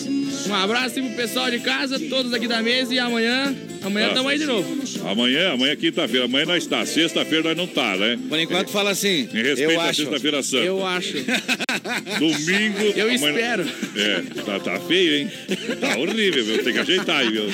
Um 0.47 0.55
abraço 0.55 0.95
pro 0.95 1.15
pessoal 1.15 1.49
de 1.49 1.59
casa, 1.59 1.99
todos 1.99 2.33
aqui 2.33 2.47
da 2.47 2.61
mesa 2.61 2.93
e 2.93 2.99
amanhã, 2.99 3.55
amanhã 3.83 4.05
Ah. 4.07 4.09
estamos 4.09 4.31
aí 4.31 4.37
de 4.39 4.45
novo. 4.45 4.77
Amanhã, 5.09 5.51
amanhã 5.53 5.71
é 5.73 5.75
quinta-feira. 5.75 6.25
Amanhã 6.25 6.45
nós 6.45 6.65
tá. 6.65 6.85
Sexta-feira 6.85 7.43
nós 7.49 7.57
não 7.57 7.67
tá, 7.67 7.95
né? 7.97 8.17
Por 8.29 8.39
enquanto 8.39 8.69
fala 8.69 8.91
assim. 8.91 9.27
Em 9.33 9.41
respeito 9.43 9.79
à 9.79 9.93
sexta-feira 9.93 10.41
santa. 10.43 10.63
Eu 10.63 10.85
acho. 10.85 11.13
Domingo. 12.19 12.93
Eu 12.95 13.09
amanhã- 13.09 13.29
espero. 13.29 13.65
É, 13.95 14.21
tá, 14.45 14.59
tá 14.59 14.79
feio, 14.81 15.15
hein? 15.15 15.31
Tá 15.79 15.97
horrível, 15.97 16.45
meu. 16.45 16.63
Tem 16.63 16.73
que 16.73 16.79
ajeitar 16.79 17.17
aí, 17.19 17.29
meu. 17.31 17.47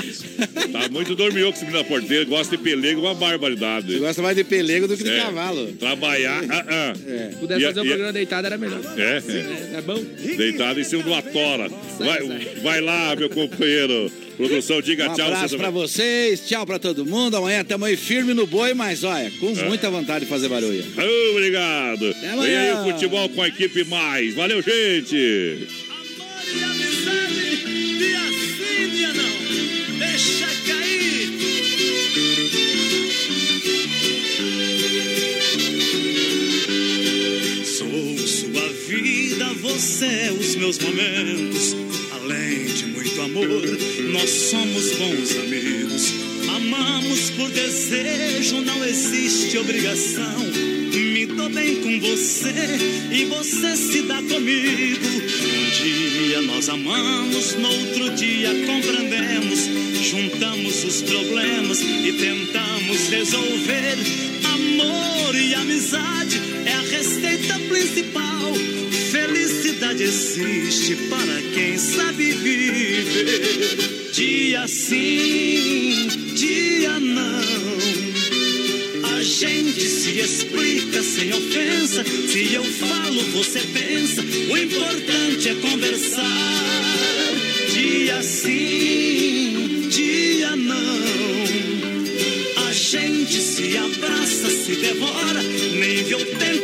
Tá 0.71 0.89
muito 0.89 1.15
dormioco 1.15 1.55
esse 1.55 1.65
menino 1.65 1.84
da 1.84 1.88
porteira. 1.88 2.25
Gosta 2.25 2.55
de 2.57 2.63
pelego, 2.63 3.01
uma 3.01 3.13
barbaridade. 3.15 3.93
Você 3.93 3.99
gosta 3.99 4.21
mais 4.21 4.36
de 4.36 4.43
pelego 4.43 4.88
do 4.88 4.95
que 4.97 5.03
de 5.03 5.09
É. 5.09 5.17
cavalo. 5.21 5.67
Trabalhar, 5.73 6.43
ah, 6.49 6.65
ah. 6.67 6.93
É. 7.07 7.30
Pudesse 7.39 7.61
E 7.61 7.65
fazer 7.65 7.80
o 7.80 7.84
a- 7.84 7.86
programa 7.86 8.13
deitado 8.13 8.45
era 8.47 8.57
melhor. 8.57 8.80
É, 8.97 9.01
é. 9.01 9.75
É, 9.75 9.77
é 9.77 9.82
bom? 9.82 10.03
Deitado 10.38 10.80
em 10.80 10.84
cima 10.84 11.03
de 11.03 11.09
uma 11.09 11.21
tora. 11.21 11.69
Vai, 11.99 12.19
vai 12.61 12.82
lá, 12.82 13.15
meu 13.15 13.30
companheiro. 13.30 14.11
Produção, 14.39 14.81
diga 14.81 15.09
Um 15.11 15.15
tchau. 15.15 15.25
abraço 15.27 15.49
você 15.49 15.57
pra 15.57 15.69
vocês, 15.69 16.39
tchau 16.47 16.65
pra 16.65 16.79
todo 16.79 17.05
mundo. 17.05 17.35
Amanhã 17.35 17.59
estamos 17.59 17.85
aí 17.85 17.97
firme 17.97 18.33
no 18.33 18.47
boi, 18.47 18.73
mas 18.73 19.03
olha, 19.03 19.29
com 19.37 19.49
É. 19.49 19.63
muita 19.67 19.89
vontade 19.91 20.23
de 20.23 20.29
fazer 20.31 20.47
barulho. 20.47 20.81
Obrigado. 21.31 21.99
Vem 21.99 22.29
aí 22.29 22.69
amanhã. 22.69 22.81
o 22.85 22.91
futebol 22.93 23.27
com 23.29 23.41
a 23.41 23.49
equipe 23.49 23.83
mais. 23.83 24.33
Valeu, 24.35 24.61
gente. 24.61 25.09
Dia 25.11 25.67
sim, 28.31 28.89
dia 28.95 29.13
não. 29.13 29.97
Deixa 29.99 30.45
cair. 30.65 31.29
Sou 37.65 38.17
sua 38.27 38.67
vida, 38.87 39.45
você 39.61 40.05
é 40.05 40.31
os 40.31 40.55
meus 40.55 40.77
momentos. 40.79 41.75
Além 42.13 42.65
de 42.65 42.85
muito 43.20 43.22
amor, 43.22 43.78
nós 44.13 44.30
somos 44.30 44.91
bons 44.93 45.32
amigos. 45.39 46.13
Amamos 46.55 47.30
por 47.32 47.49
desejo, 47.49 48.61
não 48.61 48.84
existe 48.86 49.57
obrigação. 49.57 50.39
Me 50.93 51.26
dou 51.26 51.49
bem 51.49 51.76
com 51.82 51.99
você 51.99 52.53
e 53.11 53.26
você 53.26 53.76
se 53.76 54.01
dá 54.03 54.15
comigo. 54.15 55.05
Um 55.05 55.84
dia 55.84 56.41
nós 56.43 56.70
amamos, 56.70 57.55
no 57.55 57.70
outro 57.70 58.09
dia 58.11 58.49
compreendemos. 58.65 59.59
Juntamos 60.01 60.84
os 60.86 61.01
problemas 61.01 61.82
e 61.82 62.13
tentamos 62.13 63.09
resolver. 63.09 63.97
Amor 64.45 65.36
e 65.36 65.53
amizade 65.55 66.39
é 66.65 66.74
a 66.74 66.82
receita 66.82 67.59
principal. 67.67 68.53
Felicidade 69.12 70.03
existe 70.03 70.95
para 71.10 71.41
quem 71.55 71.78
sabe 71.80 72.32
viver. 72.32 74.12
Dia 74.14 74.68
sim, 74.68 76.07
dia 76.36 76.99
não. 76.99 77.39
A 79.18 79.24
gente 79.24 79.82
se 79.82 80.20
explica 80.20 81.01
sem 81.01 81.34
ofensa. 81.34 82.03
Se 82.03 82.53
eu 82.53 82.64
falo, 82.64 83.22
você 83.34 83.62
pensa. 83.62 84.22
O 84.22 84.57
importante 84.57 85.49
é 85.49 85.55
conversar. 85.55 86.60
Dia 87.74 88.22
sim, 88.22 89.88
dia 89.89 90.55
não. 90.55 90.99
A 92.68 92.72
gente 92.72 93.41
se 93.41 93.76
abraça, 93.76 94.49
se 94.51 94.76
devora. 94.76 95.41
Nem 95.41 96.03
vê 96.03 96.14
o 96.16 96.26
tempo 96.26 96.59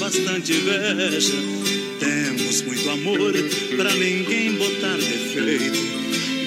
bastante 0.00 0.52
inveja. 0.54 1.34
Temos 2.00 2.62
muito 2.62 2.88
amor 2.88 3.34
pra 3.76 3.94
ninguém 3.94 4.52
botar 4.52 4.96
defeito. 4.96 5.78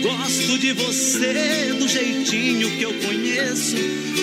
Gosto 0.02 0.58
de 0.58 0.74
você 0.74 1.72
do 1.78 1.88
jeitinho 1.88 2.72
que 2.72 2.82
eu 2.82 2.94
conheço. 2.96 3.76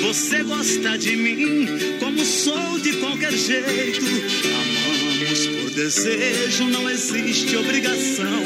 Você 0.03 0.43
gosta 0.43 0.99
de 0.99 1.15
mim 1.15 1.67
como 2.01 2.25
sou 2.25 2.81
de 2.81 2.95
qualquer 2.95 3.33
jeito. 3.33 4.05
Amamos 4.05 5.47
por 5.47 5.71
desejo, 5.71 6.65
não 6.65 6.91
existe 6.91 7.57
obrigação. 7.57 8.45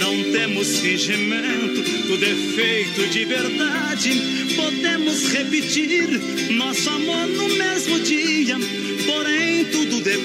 Não 0.00 0.32
temos 0.32 0.80
fingimento 0.80 1.80
do 2.08 2.18
defeito 2.18 3.06
de 3.08 3.24
verdade. 3.24 4.10
Podemos 4.56 5.28
repetir 5.28 6.08
nosso 6.50 6.90
amor 6.90 7.28
no 7.28 7.48
mesmo 7.50 8.00
dia. 8.00 8.23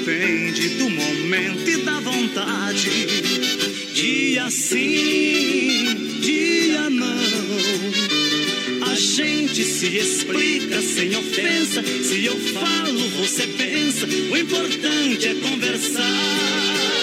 Depende 0.10 0.70
do 0.70 0.90
momento 0.90 1.70
e 1.70 1.78
da 1.84 2.00
vontade. 2.00 2.90
Dia 3.94 4.50
sim, 4.50 6.20
dia 6.20 6.90
não. 6.90 7.06
A 8.90 8.96
gente 8.96 9.64
se 9.64 9.98
explica 9.98 10.82
sem 10.82 11.16
ofensa. 11.16 11.84
Se 11.84 12.26
eu 12.26 12.36
falo, 12.40 13.08
você 13.20 13.46
pensa. 13.46 14.08
O 14.08 14.36
importante 14.36 15.28
é 15.28 15.36
conversar. 15.36 16.99